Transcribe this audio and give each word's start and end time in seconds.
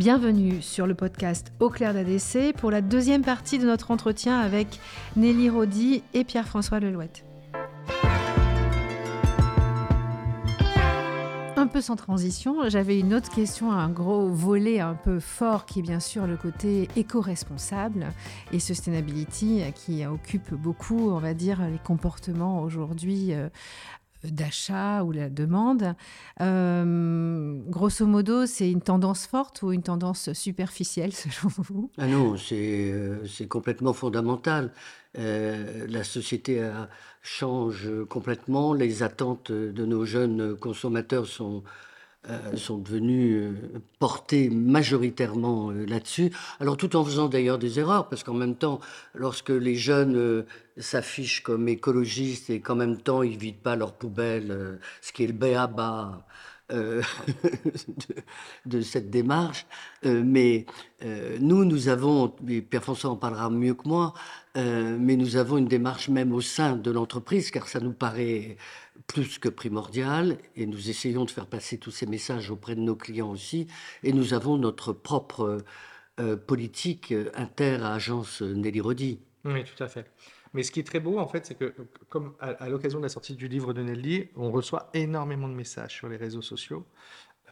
Bienvenue 0.00 0.62
sur 0.62 0.86
le 0.86 0.94
podcast 0.94 1.52
Au 1.60 1.68
clair 1.68 1.92
d'ADC 1.92 2.56
pour 2.56 2.70
la 2.70 2.80
deuxième 2.80 3.20
partie 3.20 3.58
de 3.58 3.66
notre 3.66 3.90
entretien 3.90 4.40
avec 4.40 4.80
Nelly 5.14 5.50
Rodi 5.50 6.02
et 6.14 6.24
Pierre-François 6.24 6.80
Lelouette. 6.80 7.22
Un 11.58 11.66
peu 11.66 11.82
sans 11.82 11.96
transition, 11.96 12.66
j'avais 12.70 12.98
une 12.98 13.12
autre 13.12 13.28
question, 13.28 13.72
un 13.72 13.90
gros 13.90 14.30
volet 14.30 14.80
un 14.80 14.94
peu 14.94 15.20
fort 15.20 15.66
qui 15.66 15.80
est 15.80 15.82
bien 15.82 16.00
sûr 16.00 16.26
le 16.26 16.38
côté 16.38 16.88
éco-responsable 16.96 18.06
et 18.52 18.58
sustainability 18.58 19.60
qui 19.74 20.06
occupe 20.06 20.54
beaucoup, 20.54 21.10
on 21.10 21.18
va 21.18 21.34
dire, 21.34 21.60
les 21.70 21.78
comportements 21.78 22.62
aujourd'hui 22.62 23.34
euh, 23.34 23.50
d'achat 24.24 25.02
ou 25.04 25.12
la 25.12 25.28
demande. 25.28 25.94
Euh, 26.40 27.58
grosso 27.68 28.06
modo, 28.06 28.46
c'est 28.46 28.70
une 28.70 28.82
tendance 28.82 29.26
forte 29.26 29.62
ou 29.62 29.72
une 29.72 29.82
tendance 29.82 30.32
superficielle 30.32 31.12
selon 31.14 31.52
vous? 31.58 31.90
Ah 31.98 32.06
non, 32.06 32.36
c'est 32.36 32.90
euh, 32.92 33.24
complètement 33.48 33.92
fondamental. 33.92 34.72
Euh, 35.18 35.86
la 35.88 36.04
société 36.04 36.62
change 37.22 37.88
complètement, 38.08 38.74
les 38.74 39.02
attentes 39.02 39.50
de 39.50 39.84
nos 39.84 40.04
jeunes 40.04 40.56
consommateurs 40.56 41.26
sont 41.26 41.64
sont 42.56 42.78
devenus 42.78 43.42
euh, 43.42 43.78
portés 43.98 44.50
majoritairement 44.50 45.70
euh, 45.70 45.86
là-dessus. 45.86 46.30
Alors 46.60 46.76
tout 46.76 46.94
en 46.96 47.04
faisant 47.04 47.28
d'ailleurs 47.28 47.58
des 47.58 47.78
erreurs, 47.78 48.08
parce 48.08 48.22
qu'en 48.22 48.34
même 48.34 48.56
temps, 48.56 48.80
lorsque 49.14 49.50
les 49.50 49.74
jeunes 49.74 50.44
s'affichent 50.76 51.42
comme 51.42 51.68
écologistes 51.68 52.50
et 52.50 52.60
qu'en 52.60 52.76
même 52.76 52.98
temps 52.98 53.22
ils 53.22 53.38
vident 53.38 53.62
pas 53.62 53.76
leurs 53.76 53.94
poubelles, 53.94 54.78
ce 55.00 55.12
qui 55.12 55.24
est 55.24 55.28
le 55.28 55.32
béaba 55.32 56.26
euh, 56.72 57.02
de, 58.66 58.80
cette 58.80 59.10
démarche. 59.10 59.66
Euh, 60.04 60.22
mais 60.24 60.66
euh, 61.02 61.36
nous, 61.40 61.64
nous 61.64 61.88
avons, 61.88 62.32
et 62.48 62.62
Pierre 62.62 62.82
François 62.82 63.10
en 63.10 63.16
parlera 63.16 63.50
mieux 63.50 63.74
que 63.74 63.88
moi, 63.88 64.14
mais 64.56 65.16
nous 65.16 65.36
avons 65.36 65.58
une 65.58 65.68
démarche 65.68 66.08
même 66.08 66.32
au 66.32 66.40
sein 66.40 66.76
de 66.76 66.90
l'entreprise, 66.90 67.52
car 67.52 67.68
ça 67.68 67.78
nous 67.78 67.92
paraît 67.92 68.56
plus 69.06 69.38
que 69.38 69.48
primordial, 69.48 70.38
et 70.56 70.66
nous 70.66 70.90
essayons 70.90 71.24
de 71.24 71.30
faire 71.30 71.46
passer 71.46 71.78
tous 71.78 71.90
ces 71.90 72.06
messages 72.06 72.50
auprès 72.50 72.74
de 72.74 72.80
nos 72.80 72.96
clients 72.96 73.30
aussi, 73.30 73.66
et 74.02 74.12
nous 74.12 74.34
avons 74.34 74.56
notre 74.56 74.92
propre 74.92 75.58
politique 76.46 77.14
inter-agence 77.34 78.42
Nelly 78.42 78.80
Rodi. 78.80 79.20
Oui, 79.44 79.64
tout 79.64 79.82
à 79.82 79.88
fait. 79.88 80.04
Mais 80.52 80.64
ce 80.64 80.72
qui 80.72 80.80
est 80.80 80.84
très 80.84 80.98
beau, 80.98 81.18
en 81.18 81.28
fait, 81.28 81.46
c'est 81.46 81.54
que, 81.54 81.72
comme 82.08 82.34
à, 82.40 82.68
l'occasion 82.68 82.98
de 82.98 83.04
la 83.04 83.08
sortie 83.08 83.34
du 83.34 83.46
livre 83.46 83.72
de 83.72 83.82
Nelly, 83.82 84.28
on 84.36 84.50
reçoit 84.50 84.90
énormément 84.94 85.48
de 85.48 85.54
messages 85.54 85.94
sur 85.94 86.08
les 86.08 86.16
réseaux 86.16 86.42
sociaux. 86.42 86.84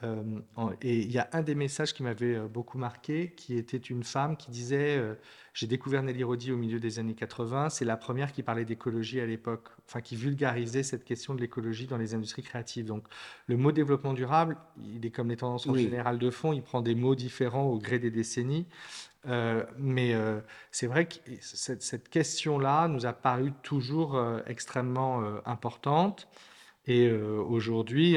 Euh, 0.04 0.22
et 0.82 0.98
il 0.98 1.10
y 1.10 1.18
a 1.18 1.28
un 1.32 1.42
des 1.42 1.54
messages 1.54 1.92
qui 1.92 2.02
m'avait 2.02 2.36
euh, 2.36 2.48
beaucoup 2.48 2.78
marqué, 2.78 3.32
qui 3.36 3.56
était 3.56 3.76
une 3.76 4.04
femme 4.04 4.36
qui 4.36 4.50
disait 4.50 4.96
euh, 4.96 5.14
J'ai 5.54 5.66
découvert 5.66 6.02
Nelly 6.02 6.22
Rodi 6.22 6.52
au 6.52 6.56
milieu 6.56 6.78
des 6.78 6.98
années 6.98 7.14
80. 7.14 7.70
C'est 7.70 7.84
la 7.84 7.96
première 7.96 8.32
qui 8.32 8.42
parlait 8.42 8.64
d'écologie 8.64 9.20
à 9.20 9.26
l'époque, 9.26 9.68
enfin 9.86 10.00
qui 10.00 10.16
vulgarisait 10.16 10.82
cette 10.82 11.04
question 11.04 11.34
de 11.34 11.40
l'écologie 11.40 11.86
dans 11.86 11.96
les 11.96 12.14
industries 12.14 12.42
créatives. 12.42 12.86
Donc 12.86 13.04
le 13.46 13.56
mot 13.56 13.72
développement 13.72 14.14
durable, 14.14 14.56
il 14.94 15.04
est 15.04 15.10
comme 15.10 15.28
les 15.28 15.36
tendances 15.36 15.66
en 15.66 15.74
général 15.74 16.18
de 16.18 16.30
fond, 16.30 16.52
il 16.52 16.62
prend 16.62 16.80
des 16.80 16.94
mots 16.94 17.14
différents 17.14 17.64
au 17.64 17.78
gré 17.78 17.98
des 17.98 18.10
décennies. 18.10 18.66
Euh, 19.26 19.64
mais 19.76 20.14
c'est 20.70 20.86
vrai 20.86 21.06
que 21.06 21.16
cette, 21.40 22.08
question-là 22.08 22.88
nous 22.88 23.04
a 23.04 23.12
paru 23.12 23.52
toujours 23.62 24.20
extrêmement 24.46 25.22
importante. 25.44 26.28
Et 26.86 27.10
aujourd'hui, 27.10 28.16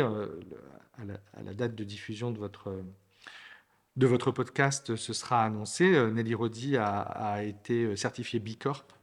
à, 1.33 1.43
la 1.43 1.53
date 1.53 1.75
de 1.75 1.83
diffusion 1.83 2.31
de 2.31 2.37
votre, 2.37 2.83
de 3.97 4.07
votre 4.07 4.31
podcast, 4.31 4.95
ce 4.95 5.13
sera 5.13 5.43
annoncé. 5.43 5.91
Nelly 6.11 6.33
Rodi 6.33 6.77
a, 6.77 7.43
été 7.43 7.95
certifiée 7.95 8.39
B 8.39 8.57
Corp 8.59 8.93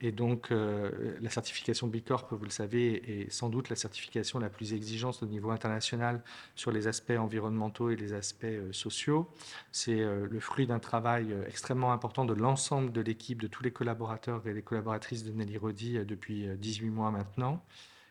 et 0.00 0.12
donc, 0.12 0.52
euh, 0.52 1.16
la 1.20 1.28
certification 1.28 1.88
B 1.88 1.96
Corp, 2.06 2.32
vous 2.32 2.44
le 2.44 2.50
savez, 2.50 3.22
est 3.24 3.30
sans 3.32 3.48
doute 3.48 3.68
la 3.68 3.74
certification 3.74 4.38
la 4.38 4.48
plus 4.48 4.72
exigeante 4.72 5.22
au 5.22 5.26
niveau 5.26 5.50
international 5.50 6.22
sur 6.54 6.70
les 6.70 6.86
aspects 6.86 7.18
environnementaux 7.18 7.90
et 7.90 7.96
les 7.96 8.12
aspects 8.12 8.44
euh, 8.44 8.72
sociaux. 8.72 9.28
C'est 9.72 10.00
euh, 10.00 10.28
le 10.30 10.38
fruit 10.38 10.68
d'un 10.68 10.78
travail 10.78 11.34
extrêmement 11.48 11.92
important 11.92 12.24
de 12.24 12.34
l'ensemble 12.34 12.92
de 12.92 13.00
l'équipe, 13.00 13.42
de 13.42 13.48
tous 13.48 13.64
les 13.64 13.72
collaborateurs 13.72 14.46
et 14.46 14.54
les 14.54 14.62
collaboratrices 14.62 15.24
de 15.24 15.32
Nelly 15.32 15.58
Rodi 15.58 15.98
depuis 16.04 16.46
18 16.56 16.90
mois 16.90 17.10
maintenant. 17.10 17.64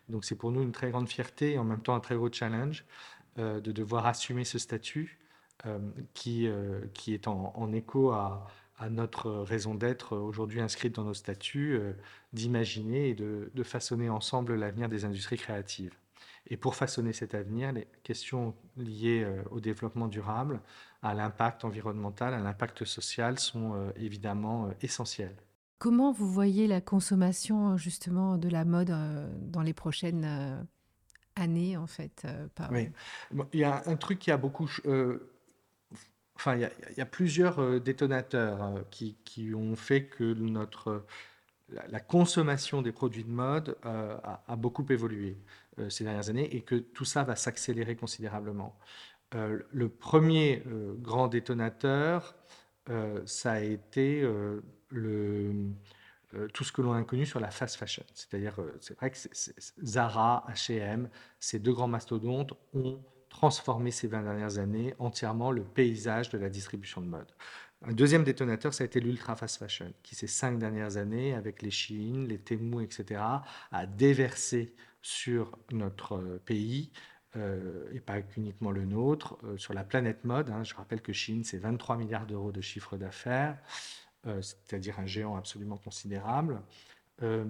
Donc, 0.10 0.26
c'est 0.26 0.36
pour 0.36 0.52
nous 0.52 0.62
une 0.62 0.72
très 0.72 0.90
grande 0.92 1.08
fierté 1.08 1.54
et 1.54 1.58
en 1.58 1.64
même 1.64 1.82
temps 1.82 1.96
un 1.96 2.00
très 2.00 2.16
gros 2.16 2.32
challenge 2.32 2.86
de 3.38 3.72
devoir 3.72 4.06
assumer 4.06 4.44
ce 4.44 4.60
statut 4.60 5.20
qui, 6.14 6.50
qui 6.94 7.14
est 7.14 7.28
en, 7.28 7.54
en 7.56 7.72
écho 7.72 8.12
à 8.12 8.48
à 8.78 8.90
notre 8.90 9.32
raison 9.32 9.76
d'être 9.76 10.16
aujourd'hui 10.16 10.62
inscrite 10.62 10.96
dans 10.96 11.04
nos 11.04 11.14
statuts, 11.14 11.74
euh, 11.74 11.94
d'imaginer 12.34 13.10
et 13.10 13.16
de, 13.16 13.64
façonner 13.64 14.10
ensemble 14.10 14.56
l'avenir 14.56 14.88
des 14.88 15.04
industries 15.04 15.38
créatives. 15.38 15.94
Et 16.50 16.58
pour 16.58 16.76
façonner 16.76 17.12
cet 17.12 17.36
avenir, 17.36 17.74
les 17.74 17.88
questions 18.04 18.54
liées 18.78 19.24
euh, 19.24 19.42
au 19.52 19.60
développement 19.60 20.08
durable, 20.08 20.62
à 21.02 21.14
l'impact 21.14 21.66
environnemental, 21.66 22.34
à 22.34 22.40
l'impact 22.40 22.86
social 22.86 23.40
sont 23.40 23.74
euh, 23.74 23.92
évidemment 23.98 24.70
essentielles. 24.82 25.36
Comment 25.80 26.12
vous 26.12 26.32
voyez 26.32 26.68
la 26.68 26.82
consommation 26.82 27.78
justement 27.78 28.38
de 28.38 28.50
la 28.50 28.66
mode 28.66 28.96
dans 29.52 29.62
les 29.62 29.74
prochaines 29.74 30.68
années 31.40 31.78
en 31.78 31.88
fait 31.88 32.28
Oui, 32.72 32.90
il 33.54 33.60
y 33.60 33.64
a 33.64 33.84
un 33.86 33.96
truc 33.96 34.20
qui 34.20 34.32
a 34.32 34.38
beaucoup 34.38 34.68
enfin, 36.38 36.56
il 36.56 36.98
y, 36.98 37.02
a 37.02 37.06
plusieurs 37.06 37.60
euh, 37.60 37.80
détonateurs 37.80 38.64
euh, 38.64 38.82
qui, 38.92 39.54
ont 39.56 39.76
fait 39.76 40.06
que 40.06 40.24
notre, 40.36 41.06
la, 41.70 42.00
consommation 42.00 42.82
des 42.82 42.92
produits 42.92 43.24
de 43.24 43.32
mode 43.32 43.76
euh, 43.86 44.18
a, 44.24 44.56
beaucoup 44.56 44.86
évolué 44.90 45.38
ces 45.90 46.04
dernières 46.04 46.30
années 46.30 46.56
et 46.56 46.62
que 46.62 46.76
tout 46.76 47.06
ça 47.06 47.24
va 47.24 47.36
s'accélérer 47.36 47.96
considérablement. 47.96 48.80
le 49.34 49.90
premier 49.90 50.64
grand 51.02 51.28
détonateur, 51.28 52.36
ça 53.26 53.52
a 53.52 53.60
été 53.60 54.28
le, 54.90 55.54
tout 56.54 56.64
ce 56.64 56.72
que 56.72 56.82
l'on 56.82 56.94
a 56.94 57.02
connu 57.04 57.26
sur 57.26 57.40
la 57.40 57.52
fast 57.52 57.78
fashion. 57.78 58.04
C'est-à-dire, 58.14 58.56
c'est 58.82 58.98
vrai 58.98 59.12
que 59.12 59.18
Zara, 59.84 60.46
H&M, 60.50 61.10
ces 61.40 61.60
deux 61.60 61.74
grands 61.74 61.88
mastodontes 61.88 62.54
ont 62.74 63.00
transformé 63.30 63.92
ces 63.92 64.08
20 64.08 64.24
dernières 64.24 64.58
années 64.58 64.94
entièrement 65.00 65.52
le 65.52 65.64
paysage 65.64 66.30
de 66.30 66.38
la 66.38 66.50
distribution 66.50 67.02
de 67.02 67.08
mode. 67.08 67.32
Un 67.84 67.94
deuxième 67.94 68.24
détonateur, 68.24 68.74
ça 68.74 68.84
a 68.84 68.86
été 68.86 69.00
l'ultra 69.00 69.36
fast 69.36 69.58
fashion, 69.58 69.94
qui 70.02 70.16
ces 70.16 70.28
cinq 70.28 70.58
dernières 70.58 70.98
années, 70.98 71.36
avec 71.36 71.62
les 71.62 71.70
Shein, 71.70 72.26
les 72.28 72.40
Temu, 72.40 72.84
etc., 72.84 73.22
a 73.72 73.86
déversé 73.86 74.74
sur 75.04 75.58
notre 75.72 76.16
euh, 76.16 76.42
pays, 76.44 76.92
euh, 77.36 77.88
et 77.94 78.00
pas 78.00 78.16
uniquement 78.36 78.72
le 78.72 78.84
nôtre, 78.84 79.38
euh, 79.44 79.58
sur 79.58 79.76
la 79.76 79.84
planète 79.84 80.26
mode. 80.26 80.50
Hein. 80.50 80.64
Je 80.64 80.74
rappelle 80.74 81.02
que 81.02 81.14
Shein, 81.14 81.42
c'est 81.44 81.60
23 81.60 81.98
milliards 81.98 82.26
d'euros 82.26 82.52
de 82.52 82.62
chiffre 82.62 82.98
d'affaires, 82.98 83.58
c'est-à-dire 84.26 85.00
un 85.00 85.06
géant 85.06 85.38
absolument 85.38 85.78
considérable. 85.78 86.62
Euh, 87.24 87.46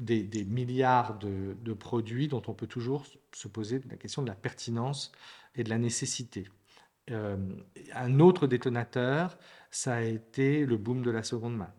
des, 0.00 0.44
milliards 0.44 1.18
de, 1.18 1.72
produits 1.72 2.28
dont 2.28 2.42
on 2.46 2.54
peut 2.54 2.68
toujours 2.68 3.04
se 3.32 3.48
poser 3.48 3.80
la 3.90 3.96
question 3.96 4.22
de 4.22 4.28
la 4.28 4.36
pertinence 4.36 5.10
et 5.56 5.64
de 5.64 5.70
la 5.70 5.78
nécessité. 5.78 6.48
Euh, 7.10 7.36
un 7.94 8.20
autre 8.20 8.46
détonateur, 8.46 9.36
ça 9.72 9.96
a 9.96 10.02
été 10.02 10.64
le 10.64 10.76
boom 10.76 11.02
de 11.02 11.10
la 11.10 11.24
seconde 11.24 11.56
main. 11.56 11.72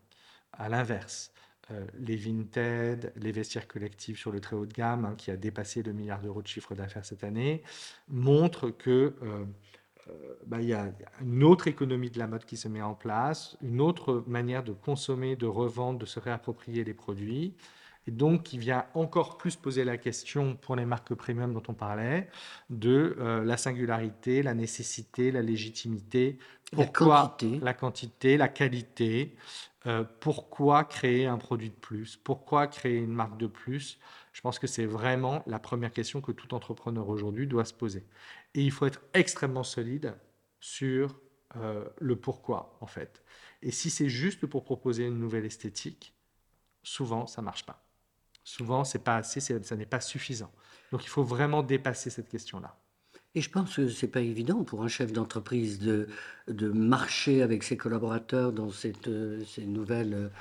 À 0.51 0.67
l'inverse, 0.67 1.31
euh, 1.71 1.85
les 1.97 2.17
Vinted, 2.17 3.13
les 3.16 3.31
vestiaires 3.31 3.69
collectifs 3.69 4.19
sur 4.19 4.31
le 4.33 4.41
très 4.41 4.57
haut 4.57 4.66
de 4.66 4.73
gamme, 4.73 5.06
hein, 5.06 5.16
qui 5.17 5.31
a 5.31 5.38
dépassé 5.38 5.81
le 5.81 5.94
milliard 5.94 6.21
d'euros 6.21 6.41
de 6.41 6.47
chiffre 6.47 6.75
d'affaires 6.75 7.06
cette 7.06 7.23
année, 7.23 7.63
montrent 8.09 8.69
que 8.69 9.16
euh, 9.21 9.45
bah, 10.46 10.62
il 10.62 10.68
y 10.68 10.74
a 10.74 10.92
une 11.22 11.44
autre 11.44 11.68
économie 11.68 12.09
de 12.09 12.20
la 12.20 12.28
mode 12.28 12.46
qui 12.46 12.58
se 12.58 12.68
met 12.68 12.81
en 12.81 12.95
place, 12.95 13.57
une 13.62 13.81
autre 13.81 14.24
manière 14.28 14.63
de 14.63 14.74
consommer, 14.74 15.36
de 15.36 15.45
revendre, 15.45 16.00
de 16.00 16.06
se 16.06 16.19
réapproprier 16.19 16.83
les 16.83 16.94
produits, 16.94 17.54
et 18.07 18.12
donc 18.12 18.44
qui 18.44 18.57
vient 18.57 18.86
encore 18.94 19.38
plus 19.38 19.56
poser 19.56 19.84
la 19.84 19.98
question 19.98 20.56
pour 20.56 20.75
les 20.75 20.86
marques 20.86 21.13
premium 21.13 21.54
dont 21.54 21.63
on 21.68 21.74
parlait, 21.74 22.30
de 22.69 23.16
euh, 23.19 23.44
la 23.44 23.57
singularité, 23.57 24.42
la 24.44 24.54
nécessité, 24.54 25.31
la 25.31 25.42
légitimité, 25.42 26.40
pourquoi 26.72 27.07
la 27.07 27.22
quantité, 27.22 27.60
la, 27.60 27.74
quantité, 27.74 28.38
la 28.38 28.48
qualité, 28.48 29.36
euh, 29.86 30.04
pourquoi 30.19 30.84
créer 30.84 31.25
un 31.25 31.38
produit 31.38 31.69
de 31.69 31.75
plus, 31.75 32.18
pourquoi 32.18 32.68
créer 32.68 32.98
une 32.98 33.13
marque 33.13 33.38
de 33.38 33.48
plus? 33.48 34.00
Je 34.34 34.42
pense 34.42 34.60
que 34.60 34.68
c'est 34.68 34.86
vraiment 34.86 35.44
la 35.48 35.60
première 35.60 35.92
question 35.92 36.22
que 36.22 36.31
tout 36.31 36.54
entrepreneur 36.54 37.07
aujourd'hui 37.10 37.48
doit 37.48 37.66
se 37.66 37.74
poser. 37.74 38.06
Et 38.54 38.62
il 38.62 38.72
faut 38.72 38.86
être 38.86 39.02
extrêmement 39.13 39.63
solide 39.63 40.16
sur 40.60 41.19
euh, 41.56 41.88
le 42.00 42.16
pourquoi, 42.16 42.78
en 42.81 42.88
fait. 42.88 43.24
Et 43.62 43.72
si 43.72 43.90
c'est 43.90 44.10
juste 44.10 44.45
pour 44.45 44.63
proposer 44.63 45.06
une 45.06 45.19
nouvelle 45.19 45.45
esthétique, 45.45 46.13
souvent, 46.84 47.28
ça 47.28 47.42
ne 47.42 47.45
marche 47.45 47.66
pas. 47.66 47.88
Souvent, 48.44 48.83
c'est 48.83 49.03
pas 49.03 49.18
assez, 49.18 49.39
ça 49.39 49.75
n'est 49.75 49.86
pas 49.86 50.01
suffisant. 50.01 50.51
Donc, 50.91 51.03
il 51.03 51.09
faut 51.09 51.24
vraiment 51.24 51.62
dépasser 51.63 52.09
cette 52.09 52.30
question-là. 52.30 52.77
Et 53.36 53.41
je 53.41 53.50
pense 53.50 53.75
que 53.75 53.89
c'est 53.89 54.07
pas 54.07 54.21
évident 54.21 54.63
pour 54.63 54.83
un 54.83 54.88
chef 54.88 55.13
d'entreprise 55.13 55.80
de, 55.80 56.07
de 56.47 56.69
marcher 56.69 57.44
avec 57.44 57.63
ses 57.63 57.77
collaborateurs 57.77 58.51
dans 58.51 58.71
cette, 58.71 59.07
euh, 59.07 59.44
ces 59.45 59.65
nouvelles 59.65 60.31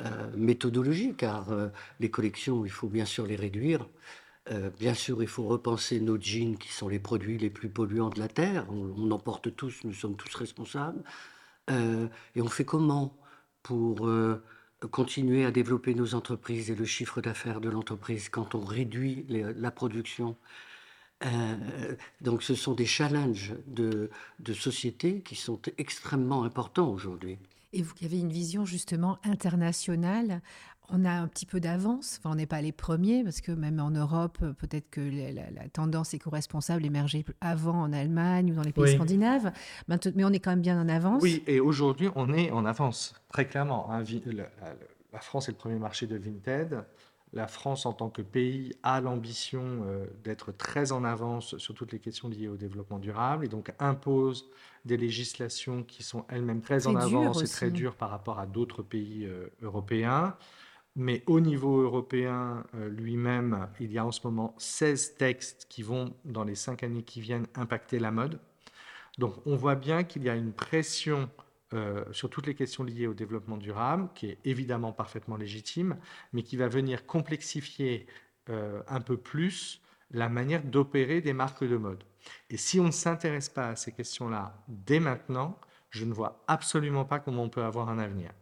euh, 0.00 0.30
méthodologies, 0.36 1.14
car 1.14 1.50
euh, 1.50 1.68
les 2.00 2.10
collections, 2.10 2.64
il 2.64 2.70
faut 2.70 2.88
bien 2.88 3.04
sûr 3.04 3.26
les 3.26 3.36
réduire. 3.36 3.86
bien 4.78 4.94
sûr, 4.94 5.22
il 5.22 5.28
faut 5.28 5.46
repenser 5.46 6.00
nos 6.00 6.18
jeans 6.18 6.56
qui 6.56 6.72
sont 6.72 6.88
les 6.88 6.98
produits 6.98 7.36
les 7.36 7.50
plus 7.50 7.68
polluants 7.68 8.08
de 8.08 8.18
la 8.18 8.28
Terre. 8.28 8.66
On, 8.70 9.10
en 9.10 9.18
porte 9.18 9.54
tous, 9.54 9.84
nous 9.84 9.92
sommes 9.92 10.16
tous 10.16 10.34
responsables. 10.34 11.02
et 11.68 12.40
on 12.40 12.48
fait 12.48 12.64
comment 12.64 13.14
pour 13.62 14.08
continuer 14.86 15.44
à 15.44 15.50
développer 15.50 15.94
nos 15.94 16.14
entreprises 16.14 16.70
et 16.70 16.74
le 16.74 16.84
chiffre 16.84 17.20
d'affaires 17.20 17.60
de 17.60 17.68
l'entreprise 17.68 18.28
quand 18.28 18.54
on 18.54 18.60
réduit 18.60 19.26
la 19.28 19.70
production 19.70 20.36
euh, 21.24 21.96
donc 22.20 22.42
ce 22.42 22.54
sont 22.54 22.74
des 22.74 22.86
challenges 22.86 23.54
de, 23.66 24.10
de 24.38 24.52
société 24.52 25.20
qui 25.20 25.34
sont 25.34 25.60
extrêmement 25.76 26.44
importants 26.44 26.90
aujourd'hui. 26.90 27.38
Et 27.72 27.82
vous 27.82 27.94
avez 28.02 28.18
une 28.18 28.32
vision 28.32 28.64
justement 28.64 29.18
internationale, 29.24 30.40
on 30.90 31.04
a 31.04 31.10
un 31.10 31.28
petit 31.28 31.46
peu 31.46 31.60
d'avance, 31.60 32.18
enfin, 32.18 32.30
on 32.32 32.36
n'est 32.36 32.46
pas 32.46 32.62
les 32.62 32.72
premiers, 32.72 33.22
parce 33.22 33.40
que 33.40 33.52
même 33.52 33.78
en 33.80 33.90
Europe, 33.90 34.38
peut-être 34.58 34.88
que 34.90 35.00
la, 35.00 35.68
tendance 35.68 36.14
éco-responsable 36.14 36.84
émergeait 36.84 37.24
avant 37.40 37.82
en 37.82 37.92
Allemagne 37.92 38.52
ou 38.52 38.54
dans 38.54 38.62
les 38.62 38.72
pays 38.72 38.94
scandinaves, 38.94 39.52
mais 39.88 40.24
on 40.24 40.32
est 40.32 40.38
quand 40.38 40.50
même 40.50 40.62
bien 40.62 40.80
en 40.80 40.88
avance. 40.88 41.22
Oui, 41.22 41.42
et 41.46 41.60
aujourd'hui, 41.60 42.08
on 42.14 42.32
est 42.32 42.50
en 42.50 42.64
avance, 42.64 43.14
très 43.28 43.46
clairement. 43.46 43.90
Hein. 43.92 44.02
La, 45.12 45.20
France 45.20 45.48
est 45.48 45.52
le 45.52 45.58
premier 45.58 45.78
marché 45.78 46.06
de 46.06 46.16
Vinted. 46.16 46.84
La 47.34 47.46
France, 47.46 47.84
en 47.84 47.92
tant 47.92 48.08
que 48.08 48.22
pays, 48.22 48.72
a 48.82 49.02
l'ambition 49.02 49.62
euh, 49.62 50.06
d'être 50.24 50.50
très 50.52 50.92
en 50.92 51.04
avance 51.04 51.58
sur 51.58 51.74
toutes 51.74 51.92
les 51.92 51.98
questions 51.98 52.28
liées 52.28 52.48
au 52.48 52.56
développement 52.56 52.98
durable 52.98 53.44
et 53.44 53.48
donc 53.48 53.70
impose 53.78 54.48
des 54.86 54.96
législations 54.96 55.82
qui 55.82 56.02
sont 56.02 56.24
elles-mêmes 56.30 56.62
très, 56.62 56.86
en 56.86 56.96
avance 56.96 57.42
et 57.42 57.46
très 57.46 57.70
dures 57.70 57.96
par 57.96 58.08
rapport 58.08 58.38
à 58.38 58.46
d'autres 58.46 58.82
pays 58.82 59.26
euh, 59.26 59.48
européens. 59.60 60.36
Mais 60.98 61.22
au 61.28 61.38
niveau 61.38 61.80
européen 61.80 62.64
euh, 62.74 62.88
lui-même, 62.88 63.68
il 63.78 63.92
y 63.92 63.98
a 63.98 64.04
en 64.04 64.10
ce 64.10 64.20
moment 64.24 64.56
16 64.58 65.14
textes 65.14 65.66
qui 65.68 65.84
vont, 65.84 66.12
dans 66.24 66.42
les 66.42 66.56
cinq 66.56 66.82
années 66.82 67.04
qui 67.04 67.20
viennent, 67.20 67.46
impacter 67.54 68.00
la 68.00 68.10
mode. 68.10 68.40
Donc 69.16 69.34
on 69.46 69.54
voit 69.54 69.76
bien 69.76 70.02
qu'il 70.02 70.24
y 70.24 70.28
a 70.28 70.34
une 70.34 70.52
pression 70.52 71.30
euh, 71.72 72.04
sur 72.10 72.28
toutes 72.28 72.48
les 72.48 72.56
questions 72.56 72.82
liées 72.82 73.06
au 73.06 73.14
développement 73.14 73.58
durable, 73.58 74.08
qui 74.16 74.26
est 74.26 74.38
évidemment 74.44 74.90
parfaitement 74.90 75.36
légitime, 75.36 75.98
mais 76.32 76.42
qui 76.42 76.56
va 76.56 76.66
venir 76.66 77.06
complexifier 77.06 78.08
euh, 78.50 78.82
un 78.88 79.00
peu 79.00 79.16
plus 79.16 79.80
la 80.10 80.28
manière 80.28 80.64
d'opérer 80.64 81.20
des 81.20 81.32
marques 81.32 81.62
de 81.62 81.76
mode. 81.76 82.02
Et 82.50 82.56
si 82.56 82.80
on 82.80 82.86
ne 82.86 82.90
s'intéresse 82.90 83.48
pas 83.48 83.68
à 83.68 83.76
ces 83.76 83.92
questions-là 83.92 84.64
dès 84.66 84.98
maintenant, 84.98 85.60
je 85.90 86.04
ne 86.04 86.12
vois 86.12 86.42
absolument 86.48 87.04
pas 87.04 87.20
comment 87.20 87.44
on 87.44 87.48
peut 87.50 87.62
avoir 87.62 87.88
un 87.88 88.00
avenir. 88.00 88.32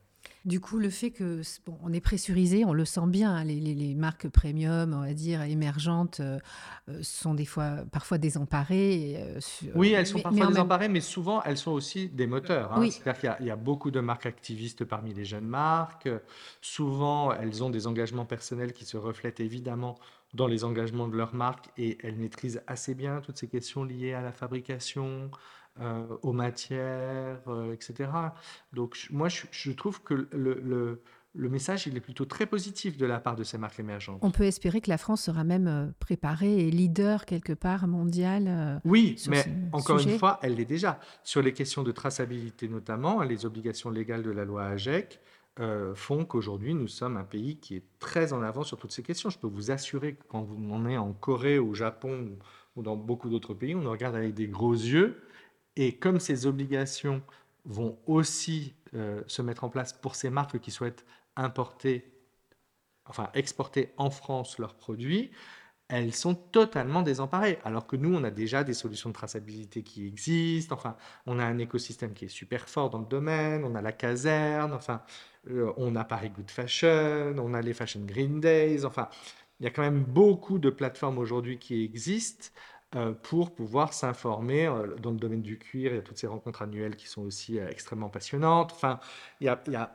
Du 0.46 0.60
coup, 0.60 0.78
le 0.78 0.90
fait 0.90 1.10
que 1.10 1.42
bon, 1.66 1.76
on 1.82 1.92
est 1.92 2.00
pressurisé, 2.00 2.64
on 2.64 2.72
le 2.72 2.84
sent 2.84 3.08
bien. 3.08 3.34
Hein, 3.34 3.42
les, 3.42 3.94
marques 3.96 4.28
premium, 4.28 4.94
on 4.94 5.00
va 5.00 5.12
dire 5.12 5.42
émergentes, 5.42 6.20
euh, 6.20 6.38
euh, 6.88 7.00
sont 7.02 7.34
des 7.34 7.44
fois, 7.44 7.78
parfois 7.90 8.18
désemparées. 8.18 9.16
Euh, 9.18 9.40
oui, 9.74 9.90
elles 9.90 10.06
sont 10.06 10.20
parfois 10.20 10.46
désemparées, 10.46 10.88
mais 10.88 11.00
souvent 11.00 11.42
elles 11.42 11.58
sont 11.58 11.72
aussi 11.72 12.08
des 12.08 12.28
moteurs. 12.28 12.72
Hein. 12.72 12.88
C'est-à-dire 12.88 13.36
qu'il 13.38 13.46
y, 13.48 13.50
a 13.50 13.56
beaucoup 13.56 13.90
de 13.90 13.98
marques 13.98 14.26
activistes 14.26 14.84
parmi 14.84 15.12
les 15.12 15.24
jeunes 15.24 15.48
marques. 15.48 16.08
Souvent, 16.60 17.32
elles 17.32 17.64
ont 17.64 17.70
des 17.70 17.88
engagements 17.88 18.24
personnels 18.24 18.72
qui 18.72 18.84
se 18.84 18.96
reflètent 18.96 19.40
évidemment 19.40 19.98
dans 20.34 20.46
les 20.46 20.62
engagements 20.62 21.08
de 21.08 21.16
leur 21.16 21.34
marque 21.34 21.70
et 21.76 21.98
elles 22.04 22.16
maîtrisent 22.16 22.62
assez 22.68 22.94
bien 22.94 23.20
toutes 23.20 23.38
ces 23.38 23.48
questions 23.48 23.82
liées 23.82 24.12
à 24.12 24.22
la 24.22 24.30
fabrication, 24.30 25.28
euh, 25.78 26.06
aux 26.22 26.32
matières, 26.32 27.42
euh, 27.48 27.74
etc. 27.74 28.08
Donc 28.72 28.96
moi, 29.10 29.28
je, 29.28 29.72
trouve 29.72 30.02
que 30.02 30.26
le, 30.32 31.02
le, 31.34 31.48
message, 31.50 31.86
il 31.86 31.94
est 31.98 32.00
plutôt 32.00 32.24
très 32.24 32.46
positif 32.46 32.96
de 32.96 33.04
la 33.04 33.20
part 33.20 33.36
de 33.36 33.44
ces 33.44 33.58
marques 33.58 33.78
émergentes. 33.78 34.20
On 34.22 34.30
peut 34.30 34.44
espérer 34.44 34.80
que 34.80 34.88
la 34.88 34.96
France 34.96 35.24
sera 35.24 35.44
même 35.44 35.68
euh, 35.68 35.86
préparée 36.00 36.66
et 36.66 36.70
leader 36.70 37.26
quelque 37.26 37.52
part 37.52 37.88
mondial. 37.88 38.80
oui, 38.86 39.16
mais 39.28 39.44
encore 39.72 39.98
une 39.98 40.18
fois, 40.18 40.38
elle 40.40 40.54
l'est 40.54 40.64
déjà. 40.64 40.98
Sur 41.22 41.42
les 41.42 41.52
questions 41.52 41.82
de 41.82 41.92
traçabilité 41.92 42.68
notamment, 42.68 43.22
les 43.22 43.44
obligations 43.44 43.90
légales 43.90 44.22
de 44.22 44.30
la 44.30 44.46
loi 44.46 44.64
AGEC, 44.64 45.20
font 45.94 46.24
qu'aujourd'hui, 46.24 46.72
nous 46.72 46.88
sommes 46.88 47.18
un 47.18 47.24
pays 47.24 47.58
qui 47.58 47.76
est 47.76 47.84
très 47.98 48.32
en 48.32 48.40
avant 48.40 48.62
sur 48.62 48.78
toutes 48.78 48.92
ces 48.92 49.02
questions. 49.02 49.28
Je 49.28 49.38
peux 49.38 49.46
vous 49.46 49.70
assurer 49.70 50.14
que 50.14 50.22
quand 50.26 50.48
on 50.50 50.86
est 50.86 50.96
en 50.96 51.12
Corée, 51.12 51.58
au 51.58 51.74
Japon 51.74 52.30
ou 52.76 52.82
dans 52.82 52.96
beaucoup 52.96 53.28
d'autres 53.28 53.52
pays, 53.52 53.74
on 53.74 53.82
nous 53.82 53.90
regarde 53.90 54.16
avec 54.16 54.32
des 54.32 54.48
gros 54.48 54.72
yeux 54.72 55.20
et 55.76 55.96
comme 55.96 56.20
ces 56.20 56.46
obligations 56.46 57.22
vont 57.64 57.98
aussi 58.06 58.74
euh, 58.94 59.22
se 59.26 59.42
mettre 59.42 59.64
en 59.64 59.68
place 59.68 59.92
pour 59.92 60.14
ces 60.14 60.30
marques 60.30 60.58
qui 60.60 60.70
souhaitent 60.70 61.04
importer, 61.36 62.12
enfin 63.06 63.30
exporter 63.34 63.92
en 63.96 64.10
France 64.10 64.58
leurs 64.58 64.74
produits, 64.74 65.30
elles 65.88 66.12
sont 66.14 66.34
totalement 66.34 67.02
désemparées. 67.02 67.58
Alors 67.64 67.86
que 67.86 67.96
nous, 67.96 68.14
on 68.14 68.24
a 68.24 68.30
déjà 68.30 68.64
des 68.64 68.74
solutions 68.74 69.10
de 69.10 69.14
traçabilité 69.14 69.82
qui 69.82 70.06
existent. 70.06 70.74
Enfin, 70.74 70.96
on 71.26 71.38
a 71.38 71.44
un 71.44 71.58
écosystème 71.58 72.12
qui 72.12 72.24
est 72.24 72.28
super 72.28 72.68
fort 72.68 72.90
dans 72.90 72.98
le 72.98 73.06
domaine. 73.06 73.64
On 73.64 73.74
a 73.76 73.82
la 73.82 73.92
caserne. 73.92 74.72
Enfin, 74.72 75.02
euh, 75.48 75.72
on 75.76 75.94
a 75.94 76.04
Paris 76.04 76.30
Good 76.30 76.50
Fashion. 76.50 77.36
On 77.38 77.54
a 77.54 77.62
les 77.62 77.72
Fashion 77.74 78.00
Green 78.04 78.40
Days. 78.40 78.84
Enfin, 78.84 79.08
il 79.60 79.64
y 79.64 79.66
a 79.68 79.70
quand 79.70 79.82
même 79.82 80.02
beaucoup 80.02 80.58
de 80.58 80.70
plateformes 80.70 81.18
aujourd'hui 81.18 81.58
qui 81.58 81.84
existent 81.84 82.48
pour 83.22 83.54
pouvoir 83.54 83.92
s'informer 83.92 84.66
euh, 84.66 84.94
dans 84.96 85.10
le 85.10 85.18
domaine 85.18 85.42
du 85.42 85.58
cuir. 85.58 85.92
Il 85.92 85.96
y 85.96 85.98
a 85.98 86.02
toutes 86.02 86.18
ces 86.18 86.26
rencontres 86.26 86.62
annuelles 86.62 86.96
qui 86.96 87.08
sont 87.08 87.22
aussi 87.22 87.58
euh, 87.58 87.68
extrêmement 87.68 88.08
passionnantes. 88.08 88.72
Enfin, 88.72 89.00
il 89.40 89.44
y 89.46 89.48
a, 89.48 89.90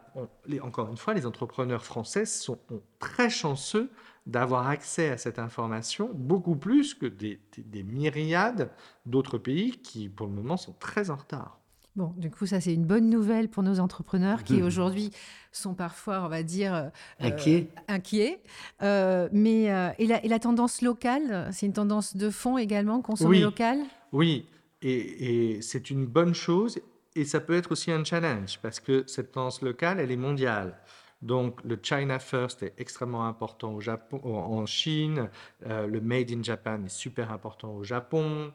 encore 0.61 0.89
une 0.89 0.97
fois, 0.97 1.13
les 1.13 1.25
entrepreneurs 1.25 1.83
français 1.83 2.25
sont 2.25 2.59
très 2.99 3.29
chanceux 3.29 3.89
d'avoir 4.27 4.67
accès 4.67 5.09
à 5.09 5.17
cette 5.17 5.39
information 5.39 6.11
beaucoup 6.13 6.55
plus 6.55 6.93
que 6.93 7.07
des 7.07 7.83
myriades 7.83 8.69
d'autres 9.07 9.39
pays 9.39 9.81
qui, 9.81 10.09
pour 10.09 10.27
le 10.27 10.33
moment, 10.33 10.57
sont 10.57 10.73
très 10.73 11.09
en 11.09 11.15
retard. 11.15 11.60
Bon, 11.97 12.13
du 12.15 12.31
coup, 12.31 12.45
ça, 12.45 12.61
c'est 12.61 12.73
une 12.73 12.85
bonne 12.85 13.09
nouvelle 13.09 13.49
pour 13.49 13.63
nos 13.63 13.79
entrepreneurs 13.79 14.43
qui, 14.43 14.61
aujourd'hui, 14.63 15.11
sont 15.51 15.73
parfois, 15.73 16.21
on 16.23 16.29
va 16.29 16.41
dire, 16.41 16.73
euh, 16.73 16.89
inquiets. 17.19 17.67
inquiets. 17.87 18.41
Euh, 18.81 19.27
mais, 19.33 19.71
euh, 19.71 19.89
et, 19.99 20.07
la, 20.07 20.23
et, 20.23 20.29
la, 20.29 20.39
tendance 20.39 20.81
locale, 20.81 21.49
c'est 21.51 21.65
une 21.65 21.73
tendance 21.73 22.15
de 22.15 22.29
fond 22.29 22.57
également, 22.57 23.01
consommer 23.01 23.37
oui. 23.37 23.43
local? 23.43 23.79
Oui, 24.13 24.45
et, 24.81 25.55
et 25.55 25.61
c'est 25.61 25.89
une 25.89 26.05
bonne 26.05 26.33
chose. 26.33 26.79
Et 27.15 27.25
ça 27.25 27.41
peut 27.41 27.55
être 27.55 27.73
aussi 27.73 27.91
un 27.91 28.05
challenge 28.05 28.59
parce 28.61 28.79
que 28.79 29.03
cette 29.05 29.33
tendance 29.33 29.61
locale, 29.61 29.99
elle 29.99 30.11
est 30.11 30.17
mondiale. 30.17 30.77
Donc 31.21 31.61
le 31.65 31.77
China 31.81 32.19
First 32.19 32.63
est 32.63 32.73
extrêmement 32.77 33.27
important 33.27 33.73
au 33.73 33.81
Japon, 33.81 34.21
en 34.23 34.65
Chine. 34.65 35.29
le 35.67 35.99
Made 35.99 36.31
in 36.31 36.41
Japan 36.41 36.81
est 36.85 36.89
super 36.89 37.31
important 37.31 37.75
au 37.75 37.83
Japon. 37.83 38.53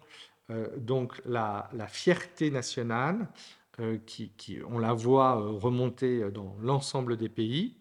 Euh, 0.50 0.68
donc 0.76 1.20
la, 1.24 1.68
fierté 1.88 2.50
nationale, 2.50 3.28
euh, 3.80 3.98
qui, 4.06 4.30
on 4.68 4.78
la 4.78 4.92
voit 4.92 5.40
euh, 5.40 5.50
remonter 5.50 6.30
dans 6.30 6.56
l'ensemble 6.60 7.16
des 7.16 7.28
pays. 7.28 7.76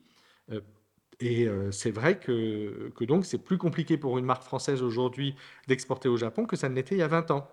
et 1.22 1.48
c'est 1.72 1.92
vrai 1.92 2.20
que, 2.20 2.92
que 2.96 3.06
donc 3.06 3.26
c'est 3.26 3.38
plus 3.38 3.58
compliqué 3.58 3.98
pour 3.98 4.18
une 4.18 4.26
marque 4.26 4.44
française 4.44 4.84
aujourd'hui 4.84 5.36
d'exporter 5.68 6.10
au 6.10 6.18
Japon 6.18 6.46
que 6.46 6.58
ça 6.58 6.68
ne 6.70 6.76
l'était 6.76 6.96
il 6.96 7.00
y 7.00 7.02
a 7.02 7.08
20 7.08 7.32
ans 7.32 7.48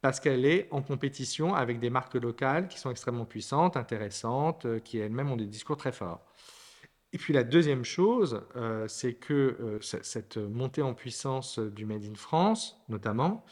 parce 0.00 0.18
qu'elle 0.18 0.46
est 0.46 0.66
en 0.70 0.82
compétition 0.82 1.54
avec 1.54 1.78
des 1.78 1.90
marques 1.90 2.14
locales 2.14 2.68
qui 2.68 2.78
sont 2.78 2.90
extrêmement 2.90 3.26
puissantes, 3.26 3.76
intéressantes, 3.76 4.66
qui 4.82 4.98
elles-mêmes 4.98 5.30
ont 5.30 5.36
des 5.36 5.46
discours 5.46 5.76
très 5.76 5.92
forts. 5.92 6.22
Et 7.12 7.18
puis 7.18 7.34
la 7.34 7.44
deuxième 7.44 7.84
chose, 7.84 8.42
c'est 8.88 9.14
que 9.14 9.78
cette 9.80 10.38
montée 10.38 10.82
en 10.82 10.94
puissance 10.94 11.58
du 11.58 11.84
Made 11.84 12.04
in 12.04 12.14
France, 12.16 12.82
notamment, 12.88 13.44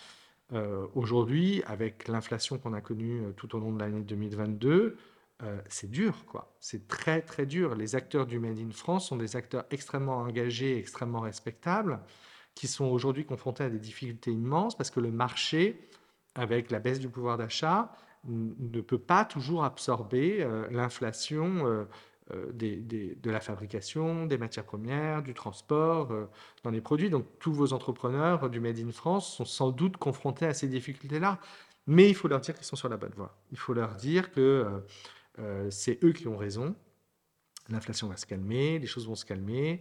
euh, 0.52 0.87
aujourd'hui, 0.95 1.62
avec 1.66 2.09
l'inflation 2.09 2.59
qu'on 2.59 2.73
a 2.73 2.80
connue 2.80 3.21
euh, 3.21 3.33
tout 3.33 3.54
au 3.54 3.61
long 3.61 3.73
de 3.73 3.78
l'année 3.78 4.02
2022, 4.02 4.97
euh, 5.42 5.61
c'est 5.69 5.90
dur, 5.90 6.25
quoi. 6.26 6.54
C'est 6.61 6.88
très, 6.88 7.23
très 7.23 7.47
dur. 7.47 7.75
Les 7.75 7.95
acteurs 7.95 8.26
du 8.26 8.38
Made 8.38 8.59
in 8.59 8.73
France 8.73 9.09
sont 9.09 9.16
des 9.16 9.37
acteurs 9.37 9.64
extrêmement 9.71 10.19
engagés, 10.19 10.76
extrêmement 10.76 11.21
respectables, 11.21 12.00
qui 12.54 12.66
sont 12.66 12.87
aujourd'hui 12.87 13.25
confrontés 13.25 13.64
à 13.64 13.71
des 13.71 13.78
difficultés 13.78 14.33
immenses 14.33 14.76
parce 14.76 14.90
que 14.90 15.00
le 15.00 15.11
marché, 15.11 15.88
avec 16.35 16.71
la 16.71 16.80
baisse 16.80 16.99
du 16.99 17.09
pouvoir 17.09 17.38
d'achat, 17.38 17.92
ne 18.28 18.80
peut 18.83 18.99
pas 18.99 19.25
toujours 19.25 19.64
absorber 19.64 20.47
l'inflation 20.71 21.87
euh, 22.35 22.53
de 22.53 23.31
la 23.31 23.41
fabrication, 23.41 24.27
des 24.27 24.39
matières 24.39 24.65
premières, 24.65 25.23
du 25.23 25.35
transport, 25.35 26.13
euh, 26.13 26.27
dans 26.65 26.71
les 26.71 26.81
produits. 26.81 27.11
Donc 27.11 27.27
tous 27.39 27.53
vos 27.53 27.73
entrepreneurs 27.73 28.51
du 28.51 28.61
Made 28.61 28.79
in 28.79 28.93
France 28.93 29.37
sont 29.37 29.45
sans 29.45 29.71
doute 29.71 29.97
confrontés 29.97 30.47
à 30.47 30.55
ces 30.55 30.69
difficultés-là. 30.69 31.39
Mais 31.87 32.09
il 32.09 32.15
faut 32.15 32.29
leur 32.29 32.41
dire 32.41 32.55
qu'ils 32.55 32.65
sont 32.65 32.77
sur 32.77 32.89
la 32.89 32.97
bonne 32.97 33.13
voie. 33.17 33.37
Il 33.53 33.59
faut 33.59 33.75
leur 33.75 33.95
dire 33.95 34.31
que 34.33 34.83
euh, 35.39 35.71
c'est 35.71 36.03
eux 36.05 36.13
qui 36.13 36.29
ont 36.29 36.37
raison. 36.37 36.75
L'inflation 37.69 38.09
va 38.09 38.17
se 38.17 38.27
calmer, 38.27 38.79
les 38.79 38.87
choses 38.87 39.07
vont 39.07 39.15
se 39.15 39.25
calmer. 39.25 39.81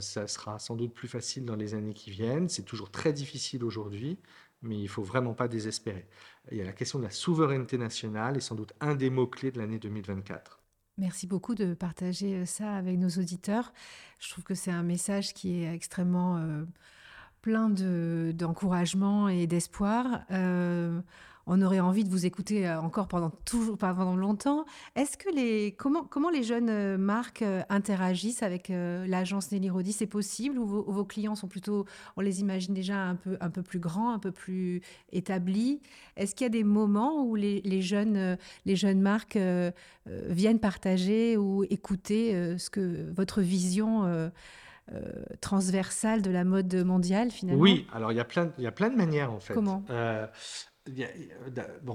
ça 0.00 0.28
sera 0.28 0.58
sans 0.58 0.76
doute 0.76 0.94
plus 0.94 1.08
facile 1.08 1.44
dans 1.44 1.56
les 1.56 1.74
années 1.74 1.94
qui 1.94 2.10
viennent. 2.10 2.48
C'est 2.48 2.62
toujours 2.64 2.90
très 2.90 3.12
difficile 3.12 3.64
aujourd'hui, 3.64 4.18
mais 4.62 4.76
il 4.76 4.84
ne 4.84 4.88
faut 4.88 5.02
vraiment 5.02 5.34
pas 5.34 5.48
désespérer. 5.48 6.06
Il 6.50 6.58
y 6.58 6.60
a 6.60 6.64
la 6.64 6.72
question 6.72 6.98
de 6.98 7.04
la 7.04 7.10
souveraineté 7.10 7.78
nationale 7.78 8.36
et 8.36 8.40
sans 8.40 8.54
doute 8.54 8.72
un 8.80 8.94
des 8.94 9.10
mots-clés 9.10 9.50
de 9.50 9.58
l'année 9.58 9.78
2024. 9.78 10.60
Merci 10.98 11.26
beaucoup 11.26 11.54
de 11.54 11.74
partager 11.74 12.46
ça 12.46 12.74
avec 12.74 12.98
nos 12.98 13.10
auditeurs. 13.10 13.72
Je 14.18 14.30
trouve 14.30 14.44
que 14.44 14.54
c'est 14.54 14.70
un 14.70 14.82
message 14.82 15.34
qui 15.34 15.62
est 15.62 15.74
extrêmement 15.74 16.38
plein 17.46 17.70
d'encouragement 17.70 19.28
et 19.28 19.46
d'espoir. 19.46 20.22
Euh, 20.32 21.00
on 21.46 21.62
aurait 21.62 21.80
envie 21.80 22.04
de 22.04 22.08
vous 22.08 22.26
écouter 22.26 22.68
euh, 22.68 22.80
encore 22.80 23.08
pendant 23.08 23.30
toujours 23.44 23.78
pas 23.78 23.94
pendant 23.94 24.16
longtemps. 24.16 24.64
Est-ce 24.94 25.16
que 25.16 25.28
les 25.30 25.74
comment 25.78 26.04
comment 26.04 26.30
les 26.30 26.42
jeunes 26.42 26.70
euh, 26.70 26.98
marques 26.98 27.44
interagissent 27.68 28.42
avec 28.42 28.68
l'agence 28.68 29.52
Nelly 29.52 29.70
Rodi? 29.70 29.92
C'est 29.92 30.06
possible 30.06 30.58
ou 30.58 30.66
vos, 30.66 31.04
clients 31.04 31.34
sont 31.34 31.48
plutôt 31.48 31.86
on 32.16 32.20
les 32.20 32.40
imagine 32.40 32.74
déjà 32.74 32.96
un 32.96 33.14
peu 33.14 33.36
un 33.40 33.50
peu 33.50 33.62
plus 33.62 33.78
grands, 33.78 34.12
un 34.12 34.18
peu 34.18 34.32
plus 34.32 34.82
établis? 35.12 35.80
Est-ce 36.16 36.34
qu'il 36.34 36.44
y 36.44 36.46
a 36.46 36.50
des 36.50 36.64
moments 36.64 37.24
où 37.24 37.36
les, 37.36 37.82
jeunes 37.82 38.36
les 38.64 38.76
jeunes 38.76 39.00
marques 39.00 39.38
viennent 40.06 40.60
partager 40.60 41.36
ou 41.36 41.64
écouter 41.64 42.58
ce 42.58 42.70
que 42.70 43.12
votre 43.12 43.40
vision 43.40 44.30
euh, 44.92 45.10
transversale 45.40 46.22
de 46.22 46.30
la 46.30 46.44
mode 46.44 46.72
mondiale 46.84 47.32
finalement? 47.32 47.60
Oui, 47.60 47.88
alors 47.92 48.12
il 48.12 48.14
y 48.14 48.20
a 48.20 48.24
plein, 48.24 48.52
il 48.56 48.62
y 48.62 48.68
a 48.68 48.72
plein 48.72 48.88
de 48.88 48.94
manières 48.94 49.32
en 49.32 49.40
fait. 49.40 49.52
Comment? 49.52 49.82
Euh, 49.90 50.28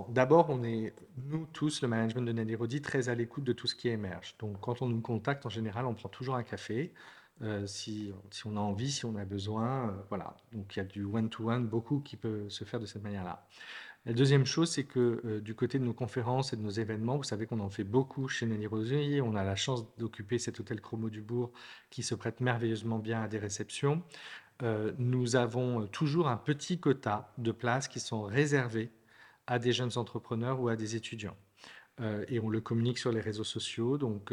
d'abord, 0.10 0.50
on 0.50 0.64
est, 0.64 0.94
nous 1.30 1.46
tous, 1.54 1.82
le 1.82 1.88
management 1.88 2.22
de 2.22 2.32
Nelly 2.32 2.56
Rodi, 2.56 2.82
très 2.82 3.10
à 3.10 3.16
l'écoute 3.16 3.44
de 3.44 3.54
tout 3.54 3.68
ce 3.68 3.76
qui 3.76 3.90
émerge. 3.90 4.36
Donc, 4.40 4.60
quand 4.60 4.82
on 4.82 4.88
nous 4.88 5.02
contacte, 5.02 5.46
en 5.46 5.50
général, 5.50 5.86
on 5.86 5.94
prend 5.94 6.10
toujours 6.10 6.36
un 6.36 6.44
café. 6.44 6.94
Euh, 7.42 7.66
si, 7.66 8.14
on 8.46 8.56
a 8.56 8.60
envie, 8.60 8.92
si 8.92 9.06
on 9.06 9.16
a 9.16 9.26
besoin, 9.26 9.96
voilà. 10.10 10.36
Donc, 10.54 10.76
il 10.76 10.80
y 10.80 10.82
a 10.82 10.86
du 10.86 11.04
one-to-one, 11.04 11.66
beaucoup 11.66 12.00
qui 12.00 12.18
peut 12.18 12.50
se 12.50 12.64
faire 12.64 12.80
de 12.80 12.86
cette 12.86 13.04
manière-là. 13.04 13.48
La 14.08 14.14
deuxième 14.14 14.48
chose, 14.48 14.72
c'est 14.72 14.84
que 14.84 15.22
euh, 15.26 15.42
du 15.42 15.54
côté 15.54 15.78
de 15.78 15.84
nos 15.84 15.94
conférences 15.94 16.54
et 16.54 16.56
de 16.56 16.62
nos 16.64 16.72
événements, 16.72 17.18
vous 17.18 17.24
savez 17.24 17.46
qu'on 17.46 17.60
en 17.60 17.70
fait 17.70 17.84
beaucoup 17.84 18.28
chez 18.28 18.48
Nelly. 18.48 19.22
On 19.22 19.36
a 19.36 19.44
la 19.44 19.56
chance 19.56 19.86
d'occuper 19.98 20.40
cet 20.40 20.60
hôtel 20.60 20.82
Chromo 20.82 21.12
du 21.12 21.22
Bourg 21.22 21.52
qui 21.92 22.02
se 22.02 22.16
prête 22.16 22.42
merveilleusement 22.42 22.98
bien 22.98 23.22
à 23.22 23.28
des 23.28 23.38
réceptions. 23.38 24.02
Euh, 24.62 24.92
nous 24.98 25.36
avons 25.36 25.88
toujours 25.88 26.28
un 26.28 26.38
petit 26.38 26.80
quota 26.80 27.34
de 27.38 27.52
places 27.52 27.88
qui 27.88 28.00
sont 28.00 28.24
réservées 28.24 28.92
à 29.48 29.60
des 29.60 29.72
jeunes 29.72 29.98
entrepreneurs 29.98 30.60
ou 30.62 30.70
à 30.70 30.76
des 30.76 30.96
étudiants. 30.96 31.38
Euh, 32.00 32.24
et 32.28 32.40
on 32.40 32.50
le 32.50 32.62
communique 32.62 32.98
sur 32.98 33.12
les 33.12 33.22
réseaux 33.22 33.44
sociaux. 33.44 33.98
Donc, 33.98 34.32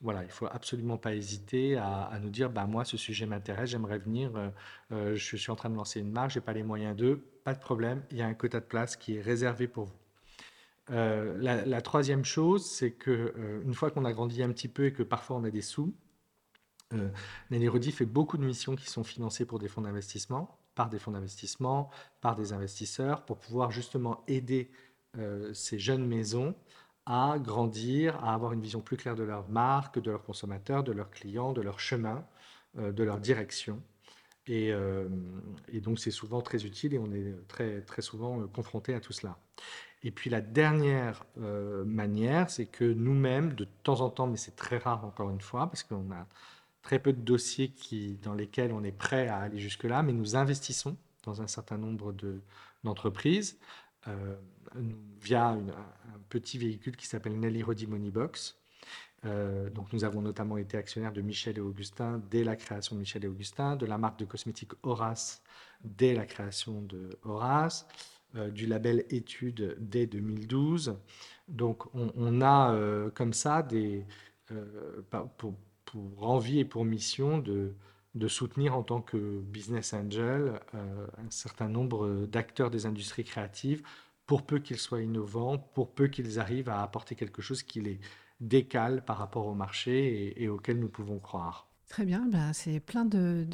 voilà, 0.00 0.22
il 0.24 0.30
faut 0.30 0.46
absolument 0.46 0.98
pas 0.98 1.14
hésiter 1.14 1.76
à, 1.76 2.18
nous 2.22 2.28
dire, 2.28 2.50
bah, 2.50 2.66
moi, 2.66 2.84
ce 2.84 2.96
sujet 2.96 3.26
m'intéresse, 3.26 3.70
j'aimerais 3.70 3.98
venir, 3.98 4.30
euh, 4.36 4.50
euh, 4.92 5.16
je 5.16 5.36
suis 5.36 5.50
en 5.50 5.56
train 5.56 5.70
de 5.70 5.76
lancer 5.76 6.00
une 6.00 6.10
marque, 6.10 6.30
j'ai 6.30 6.40
pas 6.40 6.52
les 6.52 6.62
moyens 6.62 6.94
d'eux, 6.94 7.24
pas 7.44 7.54
de 7.54 7.60
problème, 7.60 8.02
il 8.10 8.18
y 8.18 8.22
a 8.22 8.26
un 8.26 8.34
quota 8.34 8.60
de 8.60 8.66
place 8.66 8.96
qui 8.96 9.16
est 9.16 9.20
réservé 9.20 9.68
pour 9.68 9.84
vous. 9.84 9.96
Euh, 10.90 11.36
la, 11.38 11.82
troisième 11.82 12.24
chose, 12.24 12.64
c'est 12.64 12.92
que 12.92 13.60
une 13.64 13.74
fois 13.74 13.90
qu'on 13.90 14.04
a 14.04 14.12
grandi 14.12 14.42
un 14.42 14.50
petit 14.50 14.68
peu 14.68 14.86
et 14.86 14.92
que 14.92 15.02
parfois 15.02 15.36
on 15.36 15.44
a 15.44 15.50
des 15.50 15.62
sous, 15.62 15.94
Nelly 17.50 17.68
Rudy 17.68 17.92
fait 17.92 18.06
beaucoup 18.06 18.38
de 18.38 18.44
missions 18.44 18.76
qui 18.76 18.88
sont 18.88 19.04
financées 19.04 19.44
pour 19.44 19.58
des 19.58 19.68
fonds 19.68 19.82
d'investissement, 19.82 20.58
par 20.74 20.88
des 20.88 20.98
fonds 20.98 21.10
d'investissement, 21.10 21.90
par 22.20 22.36
des 22.36 22.52
investisseurs, 22.52 23.24
pour 23.24 23.38
pouvoir 23.38 23.70
justement 23.70 24.22
aider 24.28 24.70
ces 25.52 25.78
jeunes 25.78 26.06
maisons 26.06 26.54
à 27.06 27.38
grandir, 27.38 28.16
à 28.24 28.34
avoir 28.34 28.52
une 28.52 28.60
vision 28.60 28.80
plus 28.80 28.96
claire 28.96 29.14
de 29.14 29.22
leur 29.22 29.48
marque, 29.48 30.00
de 30.00 30.10
leurs 30.10 30.24
consommateurs, 30.24 30.82
de 30.82 30.92
leurs 30.92 31.10
clients, 31.10 31.52
de 31.52 31.62
leur 31.62 31.78
chemin, 31.78 32.26
euh, 32.78 32.92
de 32.92 33.04
leur 33.04 33.20
direction. 33.20 33.80
Euh, 34.48 35.08
et, 35.72 35.80
donc 35.80 35.98
c'est 35.98 36.12
souvent 36.12 36.40
très 36.40 36.64
utile 36.64 36.94
et 36.94 36.98
on 36.98 37.12
est 37.12 37.34
très, 37.48 37.80
très 37.82 38.02
souvent 38.02 38.40
euh, 38.40 38.46
confronté 38.46 38.94
à 38.94 39.00
tout 39.00 39.12
cela. 39.12 39.38
Et 40.02 40.10
puis 40.10 40.30
la 40.30 40.40
dernière 40.40 41.24
manière, 41.36 42.50
c'est 42.50 42.66
que 42.66 42.84
nous-mêmes, 42.84 43.54
de 43.54 43.64
temps 43.64 44.02
en 44.02 44.10
temps, 44.10 44.28
mais 44.28 44.36
c'est 44.36 44.54
très 44.54 44.78
rare 44.78 45.04
encore 45.04 45.30
une 45.30 45.40
fois, 45.40 45.66
parce 45.66 45.82
qu'on 45.82 46.12
a 46.12 46.26
très 46.86 47.00
peu 47.00 47.12
de 47.12 47.20
dossiers 47.20 47.70
qui, 47.70 48.16
dans 48.22 48.32
lesquels 48.32 48.72
on 48.72 48.84
est 48.84 48.96
prêt 48.96 49.26
à 49.26 49.38
aller 49.38 49.58
jusque-là, 49.58 50.04
mais 50.04 50.12
nous 50.12 50.36
investissons 50.36 50.96
dans 51.24 51.42
un 51.42 51.48
certain 51.48 51.78
nombre 51.78 52.14
d'entreprises 52.84 53.58
via 55.20 55.48
un 55.48 55.64
petit 56.28 56.58
véhicule 56.58 56.96
qui 56.96 57.08
s'appelle 57.08 57.36
Nelly 57.40 57.64
Roddy 57.64 57.88
Money 57.88 58.12
Box. 58.12 58.56
Euh, 59.24 59.68
donc 59.70 59.92
nous 59.92 60.04
avons 60.04 60.20
notamment 60.20 60.58
été 60.58 60.76
actionnaires 60.76 61.12
de 61.12 61.22
Michel 61.22 61.58
et 61.58 61.60
Augustin 61.60 62.22
dès 62.30 62.44
la 62.44 62.54
création 62.54 62.94
de 62.94 63.00
Michel 63.00 63.24
et 63.24 63.28
Augustin, 63.28 63.74
de 63.74 63.84
la 63.84 63.98
marque 63.98 64.20
de 64.20 64.24
cosmétiques 64.24 64.72
Horace 64.84 65.42
dès 65.82 66.14
la 66.14 66.24
création 66.24 66.82
de 66.82 67.18
Horace, 67.24 67.88
euh, 68.36 68.50
du 68.50 68.66
label 68.66 69.04
Études 69.10 69.76
dès 69.80 70.06
2012. 70.06 70.96
Donc 71.48 71.92
on, 71.94 72.40
a 72.40 72.72
euh, 72.72 73.10
comme 73.10 73.32
ça 73.32 73.62
des, 73.64 74.06
pour, 75.38 75.54
pour, 76.16 76.28
envie 76.28 76.60
et 76.60 76.64
pour 76.64 76.84
mission 76.84 77.38
de, 77.38 77.74
de 78.14 78.28
soutenir 78.28 78.76
en 78.76 78.82
tant 78.82 79.00
que 79.00 79.40
business 79.40 79.92
angel 79.94 80.60
un 80.74 81.30
certain 81.30 81.68
nombre 81.68 82.26
d'acteurs 82.26 82.70
des 82.70 82.86
industries 82.86 83.24
créatives 83.24 83.82
pour 84.26 84.42
peu 84.42 84.58
qu'ils 84.58 84.78
soient 84.78 85.02
innovants, 85.02 85.58
pour 85.58 85.92
peu 85.92 86.08
qu'ils 86.08 86.40
arrivent 86.40 86.68
à 86.68 86.82
apporter 86.82 87.14
quelque 87.14 87.42
chose 87.42 87.62
qui 87.62 87.80
les 87.80 88.00
décale 88.40 89.02
par 89.04 89.18
rapport 89.18 89.46
au 89.46 89.54
marché 89.54 90.34
et, 90.42 90.48
auquel 90.48 90.78
nous 90.78 90.88
pouvons 90.88 91.18
croire. 91.18 91.68
Très 91.88 92.04
bien, 92.04 92.26
ben 92.26 92.52
c'est 92.52 92.80
plein 92.80 93.04
de, 93.04 93.46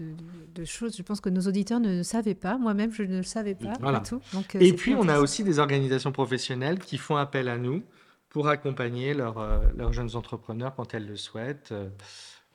choses. 0.65 0.97
Je 0.97 1.03
pense 1.03 1.21
que 1.21 1.29
nos 1.29 1.43
auditeurs 1.43 1.81
ne 1.81 2.03
savaient 2.03 2.35
pas. 2.35 2.57
Moi-même, 2.57 2.91
je 2.91 3.03
ne 3.03 3.19
le 3.19 3.23
savais 3.23 3.55
pas. 3.55 3.77
Tout. 4.01 4.21
Donc, 4.33 4.55
euh, 4.55 4.61
et 4.61 4.73
puis, 4.73 4.95
on 4.95 5.07
a 5.09 5.19
aussi 5.19 5.45
des 5.45 5.59
organisations 5.59 6.13
professionnelles 6.13 6.79
qui 6.79 6.97
font 6.97 7.17
appel 7.17 7.49
à 7.49 7.59
nous 7.59 7.83
pour 8.31 8.49
accompagner 8.49 9.15
euh, 9.15 9.61
leurs 9.77 9.93
jeunes 9.93 10.17
entrepreneurs 10.17 10.75
quand 10.75 10.95
elles 10.95 11.07
le 11.07 11.17
souhaitent, 11.17 11.75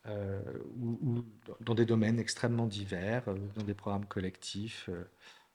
euh, 0.07 0.41
ou, 0.79 1.23
dans 1.61 1.75
des 1.75 1.85
domaines 1.85 2.19
extrêmement 2.19 2.65
divers, 2.65 3.23
dans 3.55 3.63
des 3.63 3.73
programmes 3.73 4.05
collectifs. 4.05 4.89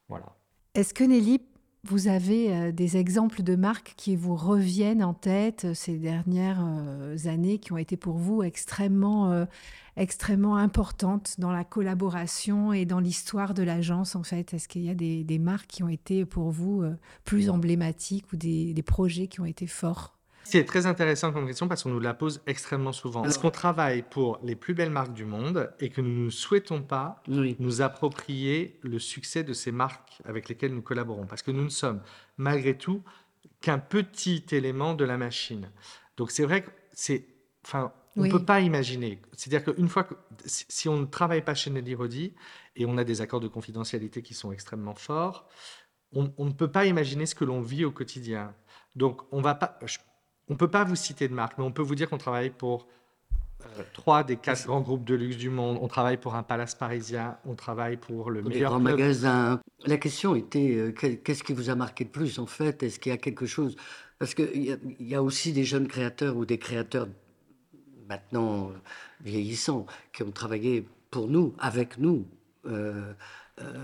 voilà. 0.08 0.26
Est-ce 0.74 0.94
que 0.94 1.04
Nelly 1.04 1.40
vous 1.84 2.06
avez 2.06 2.54
euh, 2.54 2.72
des 2.72 2.96
exemples 2.96 3.42
de 3.42 3.56
marques 3.56 3.94
qui 3.96 4.14
vous 4.14 4.36
reviennent 4.36 5.02
en 5.02 5.14
tête 5.14 5.64
euh, 5.64 5.74
ces 5.74 5.98
dernières 5.98 6.64
euh, 6.64 7.16
années 7.26 7.58
qui 7.58 7.72
ont 7.72 7.76
été 7.76 7.96
pour 7.96 8.18
vous 8.18 8.44
extrêmement, 8.44 9.46
extrêmement 9.96 10.56
importantes 10.56 11.34
dans 11.38 11.50
la 11.50 11.64
collaboration 11.64 12.72
et 12.72 12.84
dans 12.84 13.00
l'histoire 13.00 13.52
de 13.52 13.64
l'agence 13.64 14.14
en 14.14 14.22
fait? 14.22 14.54
Est-ce 14.54 14.68
qu'il 14.68 14.82
y 14.82 14.90
a 14.90 14.94
des, 14.94 15.38
marques 15.38 15.66
qui 15.66 15.82
ont 15.82 15.88
été 15.88 16.24
pour 16.24 16.50
vous 16.50 16.84
plus 17.24 17.50
emblématiques 17.50 18.32
ou 18.32 18.36
des 18.36 18.82
projets 18.84 19.26
qui 19.26 19.40
ont 19.40 19.44
été 19.44 19.66
forts? 19.66 20.16
C'est 20.44 20.64
très 20.64 20.86
intéressant 20.86 21.32
comme 21.32 21.46
question 21.46 21.68
parce 21.68 21.82
qu'on 21.82 21.90
nous 21.90 22.00
la 22.00 22.14
pose 22.14 22.42
extrêmement 22.46 22.92
souvent. 22.92 23.24
Est-ce 23.24 23.38
qu'on 23.38 23.50
travaille 23.50 24.02
pour 24.02 24.38
les 24.42 24.56
plus 24.56 24.74
belles 24.74 24.90
marques 24.90 25.12
du 25.12 25.24
monde 25.24 25.72
et 25.80 25.88
que 25.88 26.00
nous 26.00 26.24
ne 26.24 26.30
souhaitons 26.30 26.82
pas 26.82 27.22
nous 27.26 27.82
approprier 27.82 28.78
le 28.82 28.98
succès 28.98 29.44
de 29.44 29.52
ces 29.52 29.72
marques 29.72 30.20
avec 30.24 30.48
lesquelles 30.48 30.74
nous 30.74 30.82
collaborons? 30.82 31.26
Parce 31.26 31.42
que 31.42 31.50
nous 31.50 31.64
ne 31.64 31.68
sommes 31.68 32.00
malgré 32.36 32.76
tout 32.76 33.02
qu'un 33.60 33.78
petit 33.78 34.44
élément 34.50 34.94
de 34.94 35.04
la 35.04 35.16
machine. 35.16 35.70
Donc 36.16 36.30
c'est 36.30 36.44
vrai 36.44 36.62
que 36.62 36.70
c'est... 36.92 37.26
Enfin, 37.64 37.92
on 38.16 38.24
ne 38.24 38.30
peut 38.30 38.44
pas 38.44 38.60
imaginer. 38.60 39.22
C'est-à-dire 39.32 39.72
qu'une 39.72 39.88
fois 39.88 40.04
que... 40.04 40.14
Si 40.44 40.88
on 40.88 40.98
ne 40.98 41.06
travaille 41.06 41.42
pas 41.42 41.54
chez 41.54 41.70
Nelly 41.70 41.94
Rodi 41.94 42.34
et 42.76 42.84
on 42.84 42.98
a 42.98 43.04
des 43.04 43.20
accords 43.20 43.40
de 43.40 43.48
confidentialité 43.48 44.22
qui 44.22 44.34
sont 44.34 44.52
extrêmement 44.52 44.94
forts, 44.94 45.48
on, 46.12 46.32
on 46.36 46.46
ne 46.46 46.52
peut 46.52 46.70
pas 46.70 46.84
imaginer 46.86 47.24
ce 47.24 47.34
que 47.34 47.44
l'on 47.44 47.60
vit 47.60 47.84
au 47.84 47.92
quotidien. 47.92 48.54
Donc 48.96 49.22
on 49.30 49.40
va 49.40 49.54
pas... 49.54 49.78
On 50.48 50.54
ne 50.54 50.58
peut 50.58 50.68
pas 50.68 50.84
vous 50.84 50.96
citer 50.96 51.28
de 51.28 51.34
marque, 51.34 51.58
mais 51.58 51.64
on 51.64 51.72
peut 51.72 51.82
vous 51.82 51.94
dire 51.94 52.10
qu'on 52.10 52.18
travaille 52.18 52.50
pour 52.50 52.86
euh, 53.78 53.82
trois 53.92 54.24
des 54.24 54.36
quatre 54.36 54.66
grands 54.66 54.80
groupes 54.80 55.04
de 55.04 55.14
luxe 55.14 55.36
du 55.36 55.50
monde. 55.50 55.78
On 55.80 55.88
travaille 55.88 56.16
pour 56.16 56.34
un 56.34 56.42
palace 56.42 56.74
parisien, 56.74 57.36
on 57.44 57.54
travaille 57.54 57.96
pour 57.96 58.30
le 58.30 58.42
meilleur 58.42 58.72
grands 58.72 58.80
magasins. 58.80 59.60
La 59.86 59.96
question 59.96 60.34
était 60.34 60.74
euh, 60.76 60.92
qu'est-ce 60.92 61.44
qui 61.44 61.52
vous 61.52 61.70
a 61.70 61.74
marqué 61.74 62.04
de 62.04 62.10
plus 62.10 62.38
en 62.38 62.46
fait? 62.46 62.82
Est-ce 62.82 62.98
qu'il 62.98 63.10
y 63.10 63.14
a 63.14 63.18
quelque 63.18 63.46
chose? 63.46 63.76
Parce 64.18 64.34
qu'il 64.34 64.78
y, 65.00 65.14
a 65.14 65.22
aussi 65.22 65.52
des 65.52 65.64
jeunes 65.64 65.88
créateurs 65.88 66.36
ou 66.36 66.44
des 66.44 66.58
créateurs 66.58 67.08
maintenant 68.08 68.68
euh, 68.68 68.72
vieillissants 69.20 69.86
qui 70.12 70.22
ont 70.22 70.30
travaillé 70.30 70.86
pour 71.10 71.28
nous, 71.28 71.54
avec 71.58 71.98
nous, 71.98 72.26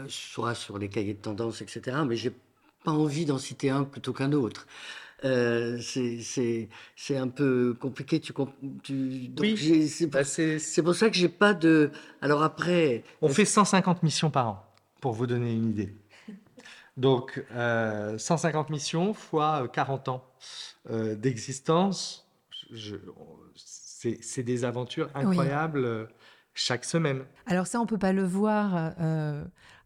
soit 0.09 0.55
sur 0.55 0.79
les 0.79 0.89
cahiers 0.89 1.15
de 1.15 1.21
tendance, 1.21 1.61
etc. 1.61 1.99
Mais 2.07 2.17
j'ai 2.17 2.33
pas 2.85 2.93
envie 2.93 3.27
d'en 3.27 3.39
citer 3.39 3.71
un 3.71 3.85
plutôt 3.85 4.13
qu'un 4.13 4.33
autre. 4.33 4.67
Euh, 5.25 5.79
c'est 5.81 7.17
un 7.17 7.29
peu 7.29 7.77
compliqué. 7.81 8.21
Tu, 8.21 8.33
tu 8.83 9.31
oui, 9.41 10.07
bah, 10.13 10.25
c'est 10.25 10.83
pour 10.83 10.95
ça 10.95 11.11
que 11.11 11.17
j'ai 11.17 11.29
pas 11.29 11.55
de. 11.55 11.91
Alors 12.21 12.43
après. 12.43 13.03
On 13.21 13.29
fait 13.29 13.45
150 13.45 14.03
missions 14.03 14.31
par 14.31 14.49
an, 14.49 14.65
pour 15.01 15.13
vous 15.13 15.27
donner 15.27 15.53
une 15.53 15.71
idée. 15.71 15.95
Donc, 16.97 17.45
150 17.51 17.57
euh, 17.57 18.73
missions 18.73 19.15
fois 19.15 19.69
40 19.73 20.09
euh, 20.09 20.13
ans 20.13 20.25
d'existence. 21.17 22.29
C'est 23.55 24.43
des 24.43 24.65
aventures 24.65 25.09
incroyables 25.15 26.09
chaque 26.55 26.85
semaine. 26.85 27.25
Alors 27.47 27.67
ça, 27.67 27.81
on 27.81 27.87
peut 27.87 27.99
pas 27.99 28.13
le 28.13 28.25
voir. 28.25 28.93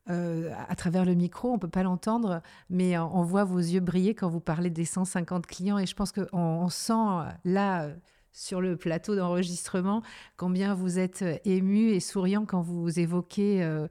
À 0.09 0.75
travers 0.76 1.04
le 1.04 1.14
micro, 1.14 1.52
on 1.52 1.59
peut 1.59 1.68
pas 1.68 1.82
l'entendre, 1.82 2.42
mais 2.71 2.99
on 2.99 3.23
voit 3.23 3.44
vos 3.44 3.59
yeux 3.59 3.80
briller 3.80 4.14
quand 4.14 4.28
vous 4.28 4.40
parlez 4.40 4.71
des 4.71 4.85
150 4.85 5.47
clients 5.47 5.78
et 5.78 5.87
je 5.87 5.94
pense 5.94 6.12
qu'on 6.12 6.26
on 6.32 6.68
sent 6.68 7.30
là 7.44 7.88
sur 8.32 8.61
le 8.61 8.76
plateau 8.76 9.14
d'enregistrement, 9.14 10.02
combien 10.37 10.75
vous 10.75 10.99
êtes 10.99 11.23
euh, 11.23 11.37
ému 11.44 11.90
et 11.90 12.00
souriant 12.00 12.47
quand 12.47 12.62
vous 12.62 12.99
évoquez 12.99 13.62
euh, 13.62 13.87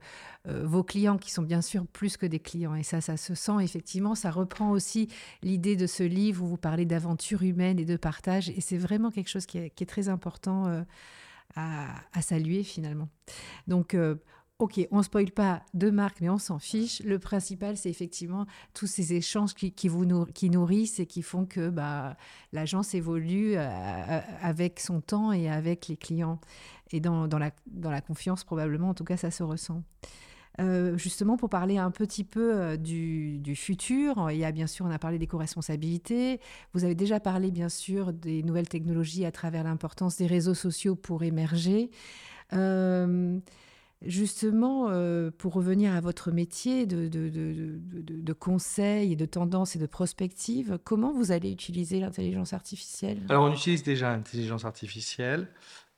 euh, 0.48 0.66
vos 0.66 0.82
clients, 0.82 1.16
qui 1.16 1.30
sont 1.30 1.42
bien 1.42 1.62
sûr 1.62 1.86
plus 1.86 2.16
que 2.16 2.26
des 2.26 2.40
clients. 2.40 2.74
Et 2.74 2.82
ça, 2.82 3.00
ça 3.00 3.16
se 3.16 3.34
sent 3.34 3.60
effectivement. 3.60 4.14
Ça 4.14 4.30
reprend 4.30 4.70
aussi 4.70 5.08
l'idée 5.42 5.76
de 5.76 5.86
ce 5.86 6.02
livre 6.02 6.42
où 6.42 6.48
vous 6.48 6.56
parlez 6.56 6.84
d'aventure 6.84 7.42
humaine 7.42 7.78
et 7.78 7.84
de 7.84 7.96
partage. 7.96 8.50
Et 8.50 8.60
c'est 8.60 8.78
vraiment 8.78 9.10
quelque 9.10 9.28
chose 9.28 9.46
qui 9.46 9.58
est, 9.58 9.86
très 9.86 10.08
important 10.08 10.84
à, 11.56 11.86
à, 12.12 12.22
saluer 12.22 12.62
finalement. 12.62 13.08
Donc, 13.66 13.96
Ok, 14.62 14.80
on 14.92 14.98
ne 14.98 15.02
spoile 15.02 15.32
pas 15.32 15.64
de 15.74 15.90
marque, 15.90 16.20
mais 16.20 16.28
on 16.28 16.38
s'en 16.38 16.60
fiche. 16.60 17.02
Le 17.02 17.18
principal, 17.18 17.76
c'est 17.76 17.90
effectivement 17.90 18.46
tous 18.74 18.86
ces 18.86 19.12
échanges 19.12 19.54
qui, 19.54 19.88
vous 19.88 20.24
qui 20.26 20.50
nourrissent 20.50 21.00
et 21.00 21.06
qui 21.06 21.22
font 21.22 21.46
que 21.46 21.68
bah, 21.68 22.16
l'agence 22.52 22.94
évolue 22.94 23.56
euh, 23.56 23.58
euh, 23.58 24.20
avec 24.40 24.78
son 24.78 25.00
temps 25.00 25.32
et 25.32 25.50
avec 25.50 25.88
les 25.88 25.96
clients. 25.96 26.38
Et 26.92 27.00
dans, 27.00 27.26
la, 27.26 27.50
dans 27.66 27.90
la 27.90 28.00
confiance, 28.00 28.44
probablement, 28.44 28.90
en 28.90 28.94
tout 28.94 29.02
cas, 29.02 29.16
ça 29.16 29.32
se 29.32 29.42
ressent. 29.42 29.82
Euh, 30.60 30.96
justement, 30.96 31.36
pour 31.36 31.48
parler 31.48 31.78
un 31.78 31.90
petit 31.90 32.22
peu 32.22 32.78
du, 32.78 33.40
du, 33.40 33.56
futur, 33.56 34.30
il 34.30 34.38
y 34.38 34.44
a 34.44 34.52
bien 34.52 34.68
sûr, 34.68 34.86
on 34.86 34.92
a 34.92 34.98
parlé 35.00 35.18
d'éco-responsabilité. 35.18 36.38
Vous 36.72 36.84
avez 36.84 36.94
déjà 36.94 37.18
parlé, 37.18 37.50
bien 37.50 37.68
sûr, 37.68 38.12
des 38.12 38.44
nouvelles 38.44 38.68
technologies 38.68 39.24
à 39.24 39.32
travers 39.32 39.64
l'importance 39.64 40.18
des 40.18 40.28
réseaux 40.28 40.54
sociaux 40.54 40.94
pour 40.94 41.24
émerger. 41.24 41.90
Justement, 44.04 44.88
euh, 44.90 45.30
pour 45.30 45.54
revenir 45.54 45.94
à 45.94 46.00
votre 46.00 46.32
métier 46.32 46.86
de, 46.86 47.08
de, 47.08 47.28
de, 47.28 47.78
de, 47.78 48.32
conseil 48.32 49.12
et 49.12 49.16
de 49.16 49.26
tendance 49.26 49.76
et 49.76 49.78
de 49.78 49.86
prospective, 49.86 50.78
comment 50.82 51.12
vous 51.12 51.30
allez 51.30 51.52
utiliser 51.52 52.00
l'intelligence 52.00 52.52
artificielle? 52.52 53.18
Alors, 53.28 53.44
on 53.44 53.52
utilise 53.52 53.82
déjà 53.84 54.10
l'intelligence 54.10 54.64
artificielle 54.64 55.48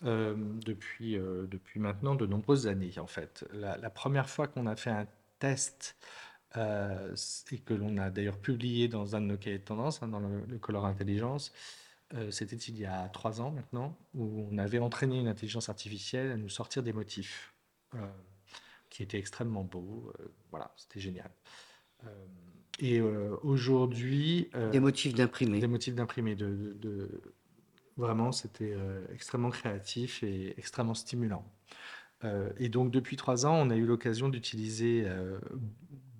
euh, 0.04 0.34
depuis, 0.36 1.16
euh, 1.16 1.46
depuis 1.46 1.80
maintenant 1.80 2.14
de 2.14 2.26
nombreuses 2.26 2.66
années, 2.66 2.92
en 2.98 3.06
fait. 3.06 3.46
La, 3.54 3.90
première 3.90 4.28
fois 4.28 4.48
qu'on 4.48 4.66
a 4.66 4.76
fait 4.76 4.90
un 4.90 5.06
test 5.38 5.96
et 6.56 7.58
que 7.58 7.74
l'on 7.74 7.96
a 7.98 8.10
d'ailleurs 8.10 8.38
publié 8.38 8.86
dans 8.86 9.16
un 9.16 9.20
de 9.20 9.26
nos 9.26 9.36
cahiers 9.36 9.58
de 9.58 9.64
tendance, 9.64 10.02
hein, 10.02 10.08
dans 10.08 10.20
le, 10.20 10.44
le, 10.46 10.58
Color 10.58 10.84
Intelligence, 10.86 11.52
c'était 12.30 12.54
il 12.54 12.78
y 12.78 12.86
a 12.86 13.08
trois 13.08 13.40
ans 13.40 13.50
maintenant, 13.50 13.96
où 14.14 14.46
on 14.52 14.58
avait 14.58 14.78
entraîné 14.78 15.18
une 15.18 15.26
intelligence 15.26 15.68
artificielle 15.68 16.30
à 16.30 16.36
nous 16.36 16.48
sortir 16.48 16.84
des 16.84 16.92
motifs. 16.92 17.53
Euh, 17.94 18.06
qui 18.90 19.02
était 19.02 19.18
extrêmement 19.18 19.64
beau. 19.64 20.12
Euh, 20.20 20.28
voilà, 20.50 20.72
c'était 20.76 21.00
génial. 21.00 21.30
Euh, 22.04 22.26
et 22.78 23.00
aujourd'hui. 23.00 24.50
des 24.72 24.78
motifs 24.78 25.14
d'imprimé. 25.14 25.58
Des 25.58 25.66
motifs 25.66 25.94
d'imprimé. 25.94 26.36
De, 26.36 27.20
Vraiment, 27.96 28.32
c'était 28.32 28.76
extrêmement 29.12 29.50
créatif 29.50 30.24
et 30.24 30.58
extrêmement 30.58 30.94
stimulant. 30.94 31.44
et 32.58 32.68
donc, 32.68 32.90
depuis 32.90 33.16
trois 33.16 33.46
ans, 33.46 33.54
on 33.54 33.70
a 33.70 33.76
eu 33.76 33.86
l'occasion 33.86 34.28
d'utiliser 34.28 35.06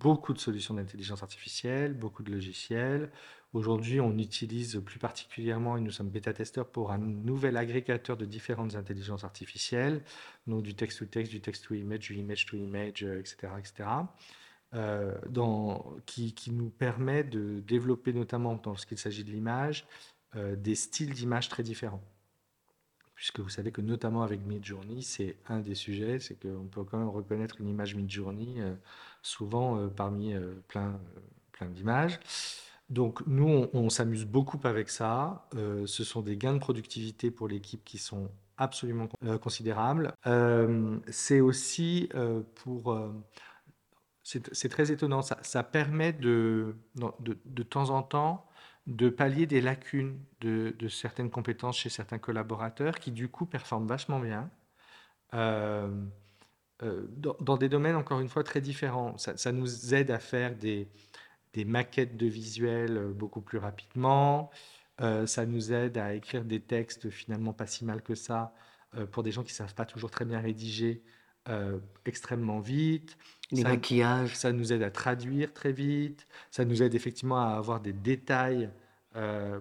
beaucoup 0.04 0.34
de 0.34 0.38
solutions 0.38 0.75
d'intelligence 0.75 1.23
artificielle, 1.23 1.94
beaucoup 1.94 2.23
de 2.23 2.30
logiciels. 2.30 3.11
Aujourd'hui, 3.54 4.02
on 4.02 4.18
utilise 4.18 4.82
plus 4.84 4.99
particulièrement, 4.99 5.78
et 5.78 5.80
nous 5.80 5.90
sommes 5.90 6.11
bêta-testeurs 6.11 6.68
pour 6.68 6.92
un 6.92 6.99
nouvel 6.99 7.56
agrégateur 7.56 8.18
de 8.18 8.26
différentes 8.26 8.75
intelligences 8.75 9.25
artificielles, 9.25 10.02
donc 10.46 10.62
du 10.62 10.75
text-to-text, 10.75 11.32
du 11.32 11.40
text-to-image, 11.40 12.00
du 12.00 12.16
image-to-image, 12.16 13.02
etc., 13.02 13.37
etc., 13.58 13.88
euh, 14.75 15.14
dans, 15.30 15.96
qui, 16.04 16.34
nous 16.52 16.68
permet 16.68 17.25
de 17.25 17.61
développer, 17.61 18.12
notamment 18.12 18.61
lorsqu'il 18.66 18.99
s'agit 18.99 19.25
de 19.25 19.30
l'image, 19.30 19.87
euh, 20.37 20.54
des 20.54 20.75
styles 20.75 21.14
d'image 21.14 21.49
très 21.49 21.62
différents. 21.62 22.02
Puisque 23.14 23.40
vous 23.40 23.49
savez 23.49 23.71
que 23.71 23.80
notamment 23.80 24.23
avec 24.23 24.44
Midjourney, 24.44 25.03
c'est 25.03 25.37
un 25.48 25.61
des 25.61 25.74
sujets, 25.74 26.18
c'est 26.18 26.35
qu'on 26.35 26.66
peut 26.66 26.85
quand 26.85 26.98
même 26.98 27.09
reconnaître 27.09 27.61
une 27.61 27.68
image 27.68 27.94
Midjourney 27.94 28.61
euh, 28.61 28.74
souvent 29.22 29.88
parmi 29.88 30.35
plein, 30.68 31.00
plein 31.53 31.68
d'images. 31.68 32.18
Donc 32.90 33.27
nous, 33.27 33.66
on, 33.72 33.88
s'amuse 33.88 34.24
beaucoup 34.24 34.61
avec 34.64 34.90
ça. 34.90 35.48
Euh, 35.55 35.87
ce 35.87 36.05
sont 36.05 36.20
des 36.20 36.37
gains 36.37 36.53
de 36.55 36.59
productivité 36.59 37.31
pour 37.31 37.48
l'équipe 37.48 37.83
qui 37.85 37.98
sont 37.98 38.31
absolument 38.57 39.09
euh, 39.24 39.38
considérables. 39.38 40.12
Euh, 40.27 40.98
c'est 41.09 41.40
aussi 41.40 42.09
pour... 42.57 42.96
c'est 44.22 44.68
très 44.68 44.92
étonnant, 44.92 45.22
ça, 45.22 45.62
permet 45.62 46.12
de, 46.12 46.77
de, 46.94 47.62
temps 47.62 47.90
en 47.90 48.03
temps 48.03 48.46
de 48.87 49.09
pallier 49.09 49.47
des 49.47 49.61
lacunes 49.61 50.18
de, 50.40 50.75
certaines 50.88 51.31
compétences 51.31 51.79
chez 51.79 51.88
certains 51.88 52.18
collaborateurs 52.18 52.99
qui 52.99 53.12
du 53.12 53.29
coup 53.29 53.47
performent 53.47 53.87
vachement 53.87 54.20
bien. 54.20 54.51
dans, 55.33 55.97
des 57.59 57.68
domaines 57.68 57.97
encore 57.97 58.20
une 58.20 58.29
fois 58.29 58.44
très 58.44 58.61
différents. 58.61 59.16
ça 59.18 59.53
nous 59.53 59.94
aide 59.94 60.11
à 60.11 60.18
faire 60.18 60.57
des, 60.57 60.88
maquettes 61.64 62.16
de 62.16 62.27
visuels 62.27 62.97
euh, 62.97 63.12
beaucoup 63.12 63.40
plus 63.40 63.59
rapidement. 63.59 64.51
Euh, 65.01 65.27
ça 65.27 65.47
nous 65.47 65.73
aide 65.73 65.99
à 65.99 66.14
écrire 66.14 66.44
des 66.44 66.61
textes 66.61 67.11
finalement 67.11 67.53
pas 67.53 67.66
si 67.66 67.85
mal 67.85 68.03
que 68.03 68.14
ça 68.14 68.55
euh, 68.97 69.07
pour 69.07 69.23
des 69.23 69.33
gens 69.33 69.42
qui 69.42 69.53
ne 69.53 69.57
savent 69.57 69.75
pas 69.75 69.87
toujours 69.87 70.11
très 70.11 70.25
bien 70.25 70.40
rédiger 70.40 71.03
extrêmement 72.07 72.61
vite. 72.61 73.16
Les 73.50 73.62
ça, 73.62 73.68
maquillages. 73.68 74.35
Ça 74.35 74.52
nous 74.52 74.72
aide 74.72 74.83
à 74.83 74.90
traduire 74.90 75.52
très 75.52 75.72
vite. 75.72 76.26
Ça 76.50 76.64
nous 76.64 76.83
aide 76.83 76.94
effectivement 76.94 77.38
à 77.38 77.57
avoir 77.57 77.80
des 77.80 77.92
détails 77.92 78.70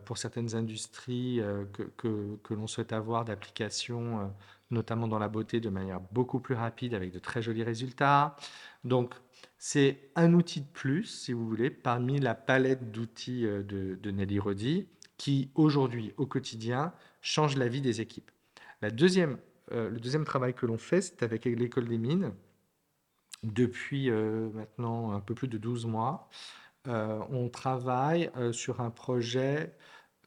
pour 0.06 0.18
certaines 0.18 0.56
industries 0.56 1.40
que, 1.74 1.84
que, 1.98 2.38
que 2.44 2.54
l'on 2.56 2.66
souhaite 2.66 2.92
avoir 2.92 3.24
d'application, 3.24 4.32
notamment 4.72 5.08
dans 5.08 5.20
la 5.20 5.30
beauté, 5.30 5.60
de 5.60 5.70
manière 5.70 6.00
beaucoup 6.12 6.40
plus 6.40 6.56
rapide 6.56 6.94
avec 6.94 7.12
de 7.12 7.20
très 7.20 7.42
jolis 7.42 7.64
résultats. 7.64 8.36
Donc, 8.84 9.14
c'est 9.58 10.10
un 10.16 10.34
outil 10.34 10.60
de 10.60 10.68
plus, 10.74 11.06
si 11.06 11.32
vous 11.32 11.48
voulez, 11.48 11.70
parmi 11.70 12.20
la 12.20 12.36
palette 12.36 12.92
d'outils 12.92 13.46
euh, 13.46 13.64
de, 13.64 14.12
Nelly 14.12 14.38
Rodi, 14.38 14.88
qui 15.18 15.52
aujourd'hui, 15.56 16.14
au 16.18 16.26
quotidien, 16.26 16.92
change 17.22 17.56
la 17.56 17.70
vie 17.70 17.80
des 17.80 18.02
équipes. 18.02 18.30
La 18.82 18.92
deuxième, 18.92 19.38
euh, 19.74 19.90
le 19.90 20.00
deuxième 20.00 20.26
travail 20.26 20.54
que 20.54 20.66
l'on 20.66 20.78
fait, 20.78 21.02
c'est 21.02 21.24
avec 21.24 21.46
l'école 21.46 21.88
des 21.88 21.98
mines. 21.98 22.34
Depuis 23.44 24.10
euh, 24.10 24.50
maintenant 24.52 25.12
un 25.12 25.20
peu 25.20 25.36
plus 25.36 25.48
de 25.48 25.58
12 25.58 25.86
mois, 25.86 26.30
on 26.86 27.48
travaille 27.48 28.30
sur 28.52 28.82
un 28.82 28.90
projet 28.90 29.74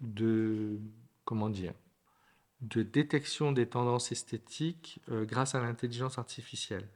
de, 0.00 0.78
comment 1.26 1.50
dire, 1.50 1.74
de 2.62 2.82
détection 2.82 3.52
des 3.52 3.66
tendances 3.66 4.10
esthétiques 4.10 5.00
grâce 5.10 5.54
à 5.54 5.60
l'intelligence 5.60 6.16
artificielle. 6.16 6.88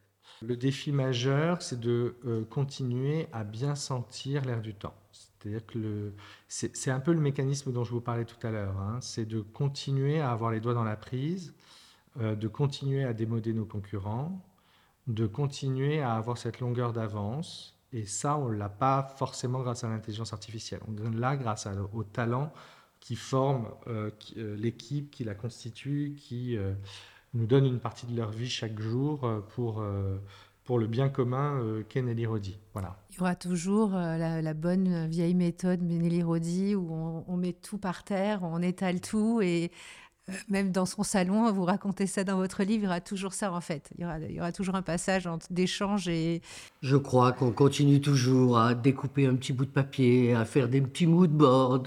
Le 0.43 0.57
défi 0.57 0.91
majeur, 0.91 1.61
c'est 1.61 1.79
de 1.79 2.17
euh, 2.25 2.45
continuer 2.47 3.29
à 3.33 3.45
bien 3.45 3.75
sentir 3.75 4.43
l'air 4.45 4.63
du 4.63 4.75
temps. 4.75 4.95
C'est-à-dire 5.13 5.65
que 5.67 6.13
c'est 6.49 6.91
un 6.91 7.01
peu 7.01 7.13
le 7.13 7.21
mécanisme 7.21 7.73
dont 7.73 7.85
je 7.85 7.91
vous 7.91 8.01
parlais 8.01 8.25
tout 8.25 8.47
à 8.47 8.51
l'heure. 8.51 8.79
Hein. 8.79 8.99
C'est 9.03 9.27
de 9.27 9.41
continuer 9.41 10.21
à 10.21 10.31
avoir 10.31 10.51
les 10.51 10.61
doigts 10.61 10.75
dans 10.75 10.85
la 10.85 10.97
prise, 10.97 11.53
euh, 11.53 11.80
de 12.21 12.49
continuer 12.49 13.05
à 13.05 13.13
démoder 13.13 13.53
nos 13.53 13.65
concurrents, 13.65 14.45
de 15.07 15.27
continuer 15.27 16.01
à 16.01 16.15
avoir 16.15 16.39
cette 16.39 16.61
longueur 16.61 16.93
d'avance. 16.93 17.77
Et 17.93 18.07
ça, 18.07 18.37
on 18.37 18.51
ne 18.51 18.57
l'a 18.57 18.69
pas 18.69 19.03
forcément 19.17 19.61
grâce 19.61 19.85
à 19.85 19.89
l'intelligence 19.89 20.33
artificielle. 20.33 20.81
On 20.87 21.11
l'a 21.11 21.37
grâce 21.37 21.67
au 21.93 22.05
talent 22.05 22.53
qui 23.01 23.17
forme 23.17 23.69
euh, 23.87 24.11
l'équipe, 24.37 25.11
qui 25.11 25.25
la 25.25 25.35
constitue, 25.35 26.15
qui 26.17 26.59
nous 27.35 27.47
donnent 27.47 27.67
une 27.67 27.81
partie 27.81 28.07
de 28.07 28.17
leur 28.17 28.31
vie 28.31 28.49
chaque 28.49 28.79
jour 28.81 29.25
euh, 29.25 29.41
pour, 29.55 29.81
euh, 29.81 30.19
pour 30.65 30.79
le 30.79 30.87
bien 30.87 31.09
commun 31.09 31.61
euh, 31.61 31.83
qu'est 31.89 32.03
Nelly 32.03 32.27
Rodi. 32.27 32.59
Voilà. 32.73 32.97
Il 33.11 33.19
y 33.19 33.21
aura 33.21 33.37
toujours 33.37 33.91
la, 33.91 34.55
bonne 34.55 35.07
vieille 35.09 35.35
méthode 35.35 35.83
Nelly 35.83 36.23
Rodi 36.23 36.75
où 36.75 36.93
on, 37.27 37.37
met 37.37 37.53
tout 37.53 37.79
par 37.79 38.05
terre, 38.05 38.41
on 38.43 38.63
étale 38.63 39.01
tout 39.01 39.41
et 39.43 39.71
même 40.49 40.73
dans 40.73 40.87
son 40.87 41.03
salon, 41.03 41.51
vous 41.53 41.65
racontez 41.65 42.07
ça 42.07 42.25
dans 42.25 42.37
votre 42.37 42.63
livre, 42.63 42.83
il 42.83 42.85
y 42.85 42.87
aura 42.87 43.01
toujours 43.01 43.33
ça 43.33 43.53
en 43.53 43.61
fait. 43.61 43.91
Il 43.99 44.05
y 44.35 44.41
aura, 44.41 44.53
toujours 44.53 44.75
un 44.75 44.83
passage 44.83 45.29
d'échange 45.51 46.09
et... 46.09 46.43
Je 46.83 46.97
crois 46.97 47.33
qu'on 47.33 47.53
continue 47.53 48.01
toujours 48.01 48.59
à 48.59 48.75
découper 48.75 49.27
un 49.27 49.35
petit 49.35 49.53
bout 49.53 49.65
de 49.65 49.71
papier, 49.71 50.35
à 50.35 50.45
faire 50.45 50.69
des 50.69 50.81
petits 50.81 51.07
mood 51.07 51.31
boards 51.31 51.85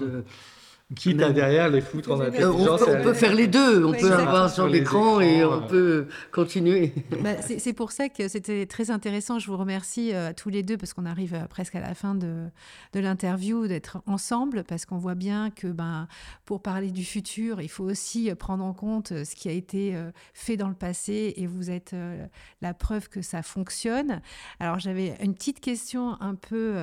Quitte 0.94 1.22
à 1.22 1.30
derrière 1.32 1.68
les 1.68 1.80
foutre 1.80 2.10
en 2.12 2.20
Euh, 2.20 2.28
intelligence. 2.28 2.82
on, 2.82 2.84
peut, 2.84 2.90
et 2.92 2.96
on 3.00 3.02
peut 3.02 3.14
faire 3.14 3.34
les 3.34 3.46
deux. 3.46 3.84
On 3.84 3.92
peut 3.92 4.12
avoir 4.12 4.50
Sur 4.50 4.66
les 4.68 4.78
écran 4.78 5.20
et 5.20 5.44
on 5.44 5.52
euh. 5.62 5.66
peut 5.66 6.06
continuer. 6.32 6.92
Bah, 7.22 7.30
c'est 7.42 7.72
pour 7.72 7.92
ça 7.92 8.08
que 8.08 8.28
c'était 8.28 8.66
très 8.66 8.90
intéressant. 8.90 9.38
Je 9.38 9.46
vous 9.50 9.56
remercie 9.56 10.14
euh, 10.14 10.32
tous 10.36 10.48
les 10.48 10.62
deux 10.62 10.76
parce 10.76 10.92
qu'on 10.94 11.06
arrive 11.06 11.34
euh, 11.34 11.46
presque 11.46 11.74
à 11.74 11.80
la 11.80 11.94
fin 11.94 12.14
de, 12.14 12.46
de 12.92 13.00
l'interview 13.00 13.66
d'être 13.66 13.98
ensemble 14.06 14.64
parce 14.64 14.86
qu'on 14.86 14.98
voit 14.98 15.14
bien 15.14 15.50
que 15.50 15.66
ben, 15.68 16.06
pour 16.44 16.62
parler 16.62 16.90
du 16.90 17.04
futur, 17.04 17.60
il 17.60 17.68
faut 17.68 17.84
aussi 17.84 18.30
euh, 18.30 18.34
prendre 18.34 18.64
en 18.64 18.72
compte 18.72 19.12
euh, 19.12 19.24
ce 19.24 19.34
qui 19.34 19.48
a 19.48 19.52
été 19.52 19.94
euh, 19.96 20.10
fait 20.32 20.56
dans 20.56 20.68
le 20.68 20.74
passé 20.74 21.34
et 21.36 21.46
vous 21.46 21.70
êtes 21.70 21.92
euh, 21.94 22.26
la 22.62 22.74
preuve 22.74 23.08
que 23.08 23.22
ça 23.22 23.42
fonctionne. 23.42 24.20
Alors 24.60 24.78
j'avais 24.78 25.14
une 25.22 25.34
petite 25.34 25.60
question 25.60 26.16
un 26.20 26.34
peu... 26.34 26.74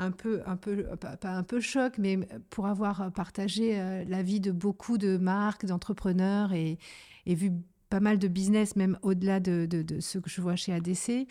un 0.00 0.10
peu, 0.10 0.42
un 0.46 0.56
peu, 0.56 0.84
pas, 0.98 1.16
un 1.30 1.42
peu 1.42 1.60
choc, 1.60 1.98
mais 1.98 2.18
pour 2.48 2.66
avoir 2.66 3.12
partagé 3.12 3.78
euh, 3.78 4.04
la 4.08 4.22
vie 4.22 4.40
de 4.40 4.50
beaucoup 4.50 4.98
de 4.98 5.16
marques, 5.16 5.66
d'entrepreneurs 5.66 6.52
et, 6.52 6.78
vu 7.26 7.52
pas 7.90 8.00
mal 8.00 8.18
de 8.18 8.28
business, 8.28 8.76
même 8.76 8.98
au-delà 9.02 9.40
de, 9.40 9.66
de, 9.66 9.82
de 9.82 10.00
ce 10.00 10.18
que 10.18 10.30
je 10.30 10.40
vois 10.40 10.56
chez 10.56 10.72
ADC. 10.72 11.26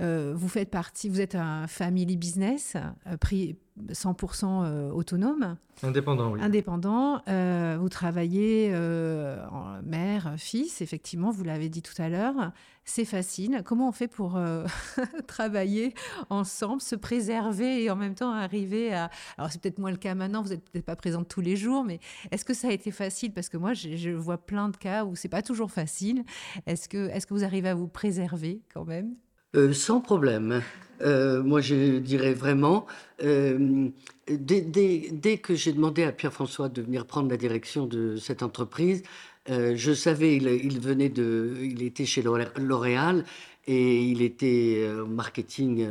Euh, 0.00 0.32
vous 0.34 0.48
faites 0.48 0.70
partie, 0.70 1.08
vous 1.08 1.20
êtes 1.20 1.36
un 1.36 1.66
family 1.66 2.16
business, 2.16 2.76
euh, 3.06 3.16
pris 3.16 3.56
100% 3.90 4.64
euh, 4.64 4.90
autonome, 4.90 5.56
Indépendant, 5.82 6.32
oui. 6.32 6.40
indépendant. 6.40 7.20
Vous 7.26 7.88
travaillez 7.88 8.72
en 8.74 9.82
mère, 9.82 10.34
fils, 10.36 10.80
effectivement, 10.80 11.30
vous 11.30 11.42
l'avez 11.42 11.68
dit 11.68 11.82
tout 11.82 12.00
à 12.00 12.08
l'heure. 12.08 12.52
C'est 12.84 13.04
facile. 13.04 13.62
Comment 13.64 13.88
on 13.88 13.92
fait 13.92 14.06
pour 14.06 14.38
travailler 15.26 15.94
ensemble, 16.30 16.80
se 16.80 16.94
préserver 16.94 17.82
et 17.82 17.90
en 17.90 17.96
même 17.96 18.14
temps 18.14 18.30
arriver 18.30 18.94
à... 18.94 19.10
Alors 19.36 19.50
c'est 19.50 19.60
peut-être 19.60 19.78
moins 19.78 19.90
le 19.90 19.96
cas 19.96 20.14
maintenant, 20.14 20.42
vous 20.42 20.50
n'êtes 20.50 20.68
peut-être 20.70 20.84
pas 20.84 20.94
présente 20.94 21.28
tous 21.28 21.40
les 21.40 21.56
jours, 21.56 21.82
mais 21.82 21.98
est-ce 22.30 22.44
que 22.44 22.54
ça 22.54 22.68
a 22.68 22.72
été 22.72 22.92
facile? 22.92 23.32
Parce 23.32 23.48
que 23.48 23.56
moi, 23.56 23.72
je, 23.74 23.96
je 23.96 24.10
vois 24.10 24.38
plein 24.38 24.68
de 24.68 24.76
cas 24.76 25.04
où 25.04 25.16
c'est 25.16 25.28
pas 25.28 25.42
toujours 25.42 25.72
facile. 25.72 26.24
Est-ce 26.66 26.88
que, 26.88 27.08
est-ce 27.08 27.26
que 27.26 27.34
vous 27.34 27.44
arrivez 27.44 27.70
à 27.70 27.74
vous 27.74 27.88
préserver 27.88 28.62
quand 28.72 28.84
même? 28.84 29.16
Euh, 29.54 29.72
sans 29.72 30.00
problème. 30.00 30.62
Euh, 31.02 31.42
moi, 31.42 31.60
je 31.60 31.98
dirais 31.98 32.34
vraiment, 32.34 32.86
euh, 33.22 33.88
dès, 34.28 35.38
que 35.38 35.54
j'ai 35.54 35.72
demandé 35.72 36.02
à 36.04 36.12
Pierre-François 36.12 36.68
de 36.68 36.82
venir 36.82 37.06
prendre 37.06 37.28
la 37.30 37.36
direction 37.36 37.86
de 37.86 38.16
cette 38.16 38.42
entreprise, 38.42 39.02
je 39.46 39.92
savais, 39.92 40.36
il, 40.36 40.46
il 40.48 40.80
venait 40.80 41.10
de, 41.10 41.58
il 41.60 41.82
était 41.82 42.06
chez 42.06 42.22
L'Oré- 42.22 42.48
L'Oréal 42.56 43.24
et 43.66 44.02
il 44.02 44.22
était 44.22 44.88
marketing 45.06 45.86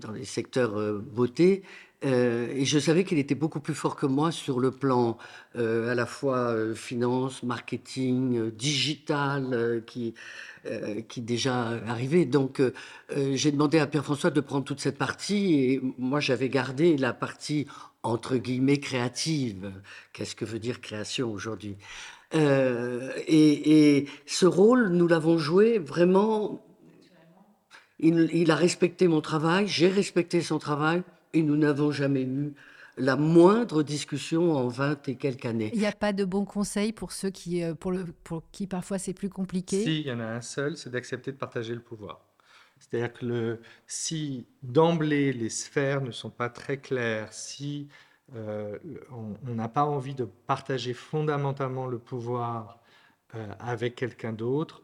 dans 0.00 0.12
les 0.12 0.24
secteurs 0.24 1.00
beauté. 1.00 1.64
Euh, 2.04 2.48
et 2.54 2.64
je 2.64 2.78
savais 2.78 3.04
qu'il 3.04 3.18
était 3.18 3.34
beaucoup 3.34 3.60
plus 3.60 3.74
fort 3.74 3.96
que 3.96 4.06
moi 4.06 4.32
sur 4.32 4.58
le 4.58 4.70
plan 4.70 5.18
euh, 5.56 5.90
à 5.92 5.94
la 5.94 6.06
fois 6.06 6.50
euh, 6.50 6.74
finance, 6.74 7.42
marketing, 7.42 8.38
euh, 8.38 8.50
digital, 8.50 9.82
qui, 9.86 10.14
qui 11.08 11.20
déjà 11.20 11.70
arrivait. 11.88 12.24
Donc, 12.24 12.62
j'ai 13.16 13.50
demandé 13.50 13.80
à 13.80 13.88
Pierre-François 13.88 14.30
de 14.30 14.40
prendre 14.40 14.64
toute 14.64 14.78
cette 14.78 14.96
partie 14.96 15.54
et 15.54 15.80
moi, 15.98 16.20
j'avais 16.20 16.48
gardé 16.48 16.96
la 16.96 17.12
partie 17.12 17.66
entre 18.04 18.36
guillemets 18.36 18.78
créative. 18.78 19.72
Qu'est-ce 20.12 20.36
que 20.36 20.44
veut 20.44 20.60
dire 20.60 20.80
création 20.80 21.32
aujourd'hui? 21.32 21.76
Et, 22.32 24.06
ce 24.24 24.46
rôle, 24.46 24.90
nous 24.90 25.08
l'avons 25.08 25.36
joué 25.36 25.78
vraiment. 25.78 26.64
Il 27.98 28.50
a 28.50 28.56
respecté 28.56 29.08
mon 29.08 29.20
travail, 29.20 29.66
j'ai 29.66 29.88
respecté 29.88 30.42
son 30.42 30.60
travail 30.60 31.02
et 31.32 31.42
nous 31.42 31.56
n'avons 31.56 31.90
jamais 31.92 32.22
eu 32.22 32.54
la 32.96 33.16
moindre 33.16 33.82
discussion 33.82 34.54
en 34.54 34.68
20 34.68 35.08
et 35.08 35.16
quelques 35.16 35.46
années. 35.46 35.70
Il 35.72 35.80
n'y 35.80 35.86
a 35.86 35.92
pas 35.92 36.12
de 36.12 36.24
bons 36.24 36.44
conseils 36.44 36.92
pour 36.92 37.12
ceux 37.12 37.30
qui, 37.30 37.62
euh, 37.62 37.74
pour 37.74 37.90
le, 37.90 38.04
pour 38.24 38.42
qui 38.52 38.66
parfois 38.66 38.98
c'est 38.98 39.14
plus 39.14 39.30
compliqué? 39.30 39.82
Si, 39.82 40.00
il 40.00 40.06
y 40.06 40.12
en 40.12 40.20
a 40.20 40.26
un 40.26 40.42
seul, 40.42 40.76
c'est 40.76 40.90
d'accepter 40.90 41.32
de 41.32 41.38
partager 41.38 41.74
le 41.74 41.80
pouvoir. 41.80 42.20
C'est-à-dire 42.78 43.12
que 43.12 43.24
le, 43.24 43.60
si 43.86 44.46
d'emblée 44.62 45.32
les 45.32 45.48
sphères 45.48 46.02
ne 46.02 46.10
sont 46.10 46.30
pas 46.30 46.50
très 46.50 46.78
claires, 46.78 47.32
si 47.32 47.88
euh, 48.34 48.78
on 49.10 49.34
on 49.48 49.54
n'a 49.54 49.68
pas 49.68 49.84
envie 49.84 50.14
de 50.14 50.24
partager 50.24 50.92
fondamentalement 50.92 51.86
le 51.86 51.98
pouvoir 51.98 52.80
euh, 53.34 53.46
avec 53.60 53.94
quelqu'un 53.94 54.32
d'autre, 54.32 54.82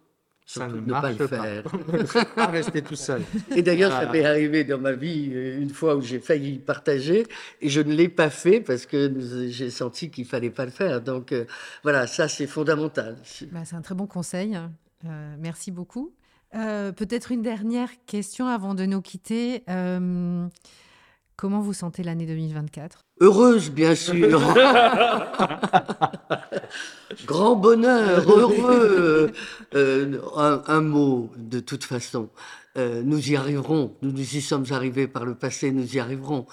ça 0.50 0.66
ne 0.66 0.80
ne 0.80 0.92
pas 0.92 1.12
le 1.12 1.26
faire. 1.26 1.62
Ne 1.92 2.24
pas 2.34 2.46
rester 2.46 2.80
tout 2.80 2.96
seul. 2.96 3.20
Et 3.54 3.60
d'ailleurs, 3.60 3.90
ça 3.92 4.06
Voilà. 4.06 4.12
m'est 4.12 4.24
arrivé 4.24 4.64
dans 4.64 4.78
ma 4.78 4.92
vie 4.92 5.30
euh, 5.34 5.60
une 5.60 5.68
fois 5.68 5.94
où 5.94 6.00
j'ai 6.00 6.20
failli 6.20 6.58
partager 6.58 7.26
et 7.60 7.68
je 7.68 7.82
ne 7.82 7.92
l'ai 7.92 8.08
pas 8.08 8.30
fait 8.30 8.60
parce 8.62 8.86
que 8.86 9.12
j'ai 9.50 9.68
senti 9.68 10.10
qu'il 10.10 10.24
fallait 10.24 10.48
pas 10.48 10.64
le 10.64 10.70
faire. 10.70 11.02
Donc 11.02 11.32
euh, 11.32 11.44
voilà, 11.82 12.06
ça 12.06 12.28
c'est 12.28 12.46
fondamental. 12.46 13.16
Bah, 13.52 13.60
c'est 13.66 13.76
un 13.76 13.82
très 13.82 13.94
bon 13.94 14.06
conseil. 14.06 14.58
Euh, 15.04 15.34
merci 15.38 15.70
beaucoup. 15.70 16.14
Euh, 16.54 16.92
Peut-être 16.92 17.30
une 17.30 17.42
dernière 17.42 17.90
question 18.06 18.46
avant 18.46 18.74
de 18.74 18.86
nous 18.86 19.02
quitter. 19.02 19.64
Comment 21.38 21.60
vous 21.60 21.72
sentez 21.72 22.02
l'année 22.02 22.26
2024 22.26 22.98
Heureuse, 23.20 23.70
bien 23.70 23.94
sûr. 23.94 24.40
Grand 27.26 27.54
bonheur, 27.54 28.28
heureux. 28.28 29.30
Euh, 29.74 30.20
un, 30.36 30.62
un 30.66 30.80
mot, 30.80 31.30
de 31.36 31.60
toute 31.60 31.84
façon. 31.84 32.28
Euh, 32.76 33.02
nous 33.04 33.30
y 33.30 33.36
arriverons. 33.36 33.94
Nous 34.02 34.10
nous 34.10 34.34
y 34.36 34.40
sommes 34.40 34.64
arrivés 34.72 35.06
par 35.06 35.24
le 35.24 35.36
passé, 35.36 35.70
nous 35.70 35.94
y 35.96 36.00
arriverons. 36.00 36.46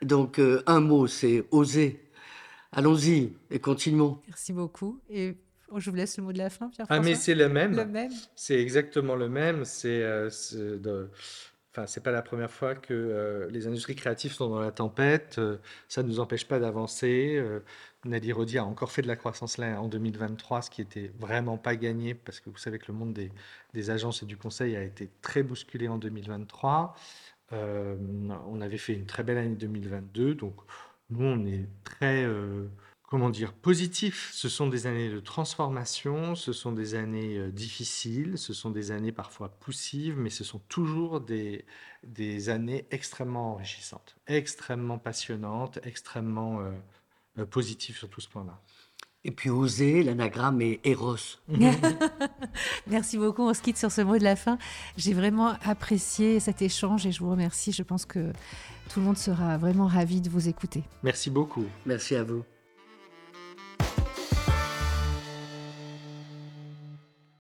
Donc, 0.00 0.38
euh, 0.38 0.62
un 0.66 0.80
mot, 0.80 1.06
c'est 1.06 1.44
oser. 1.50 2.02
Allons-y 2.72 3.34
et 3.50 3.58
continuons. 3.58 4.20
Merci 4.26 4.54
beaucoup. 4.54 5.00
Et 5.10 5.36
je 5.76 5.90
vous 5.90 5.96
laisse 5.96 6.16
le 6.16 6.22
mot 6.24 6.32
de 6.32 6.38
la 6.38 6.48
fin, 6.48 6.66
Ah, 6.68 6.74
Pierre-François. 6.74 7.04
mais 7.04 7.14
c'est 7.14 7.34
le 7.34 7.48
même. 7.50 7.76
le 7.76 7.84
même. 7.84 8.12
C'est 8.36 8.58
exactement 8.58 9.16
le 9.16 9.28
même. 9.28 9.66
C'est, 9.66 10.02
euh, 10.02 10.30
c'est 10.30 10.80
de- 10.80 11.10
enfin, 11.72 11.86
c'est 11.86 12.02
pas 12.02 12.10
la 12.10 12.22
première 12.22 12.50
fois 12.50 12.74
que 12.74 12.92
euh, 12.94 13.48
les 13.50 13.66
industries 13.66 13.94
créatives 13.94 14.32
sont 14.32 14.48
dans 14.48 14.60
la 14.60 14.72
tempête. 14.72 15.36
Euh, 15.38 15.58
ça 15.88 16.02
ne 16.02 16.08
nous 16.08 16.20
empêche 16.20 16.46
pas 16.46 16.58
d'avancer. 16.58 17.36
Euh, 17.36 17.60
Rodi 18.32 18.58
a 18.58 18.64
encore 18.64 18.92
fait 18.92 19.02
de 19.02 19.08
la 19.08 19.16
croissance 19.16 19.58
là 19.58 19.80
en 19.80 19.88
2023, 19.88 20.62
ce 20.62 20.70
qui 20.70 20.80
était 20.80 21.12
vraiment 21.18 21.58
pas 21.58 21.76
gagné 21.76 22.14
parce 22.14 22.40
que 22.40 22.50
vous 22.50 22.56
savez 22.56 22.78
que 22.78 22.90
le 22.90 22.94
monde 22.94 23.12
des, 23.74 23.90
agences 23.90 24.22
et 24.22 24.26
du 24.26 24.36
conseil 24.36 24.76
a 24.76 24.82
été 24.82 25.10
très 25.22 25.42
bousculé 25.42 25.88
en 25.88 25.98
2023. 25.98 26.94
Euh, 27.52 27.96
on 28.48 28.60
avait 28.60 28.78
fait 28.78 28.94
une 28.94 29.06
très 29.06 29.22
belle 29.22 29.38
année 29.38 29.56
2022, 29.56 30.34
donc 30.34 30.54
nous 31.10 31.24
on 31.26 31.46
est 31.46 31.68
très 31.84 32.24
comment 33.10 33.28
dire, 33.28 33.52
positif. 33.52 34.30
Ce 34.32 34.48
sont 34.48 34.68
des 34.68 34.86
années 34.86 35.10
de 35.10 35.18
transformation, 35.18 36.36
ce 36.36 36.52
sont 36.52 36.72
des 36.72 36.94
années 36.94 37.36
euh, 37.36 37.50
difficiles, 37.50 38.38
ce 38.38 38.54
sont 38.54 38.70
des 38.70 38.92
années 38.92 39.12
parfois 39.12 39.48
poussives, 39.48 40.16
mais 40.16 40.30
ce 40.30 40.44
sont 40.44 40.60
toujours 40.68 41.20
des, 41.20 41.66
des 42.04 42.48
années 42.48 42.86
extrêmement 42.92 43.54
enrichissantes, 43.54 44.16
extrêmement 44.28 44.98
passionnantes, 44.98 45.80
extrêmement 45.82 46.60
euh, 46.60 46.70
euh, 47.38 47.46
positives 47.46 47.98
sur 47.98 48.08
tout 48.08 48.20
ce 48.20 48.28
plan-là. 48.28 48.60
Et 49.24 49.32
puis 49.32 49.50
oser, 49.50 50.02
l'anagramme 50.02 50.62
est 50.62 50.80
Eros. 50.84 51.16
Merci 52.86 53.18
beaucoup. 53.18 53.42
On 53.42 53.52
se 53.52 53.60
quitte 53.60 53.76
sur 53.76 53.92
ce 53.92 54.00
mot 54.00 54.16
de 54.16 54.24
la 54.24 54.34
fin. 54.34 54.56
J'ai 54.96 55.12
vraiment 55.12 55.58
apprécié 55.62 56.40
cet 56.40 56.62
échange 56.62 57.06
et 57.06 57.12
je 57.12 57.20
vous 57.20 57.30
remercie. 57.30 57.72
Je 57.72 57.82
pense 57.82 58.06
que 58.06 58.32
tout 58.88 59.00
le 59.00 59.04
monde 59.04 59.18
sera 59.18 59.58
vraiment 59.58 59.88
ravi 59.88 60.22
de 60.22 60.30
vous 60.30 60.48
écouter. 60.48 60.84
Merci 61.02 61.28
beaucoup. 61.28 61.66
Merci 61.84 62.14
à 62.14 62.22
vous. 62.22 62.44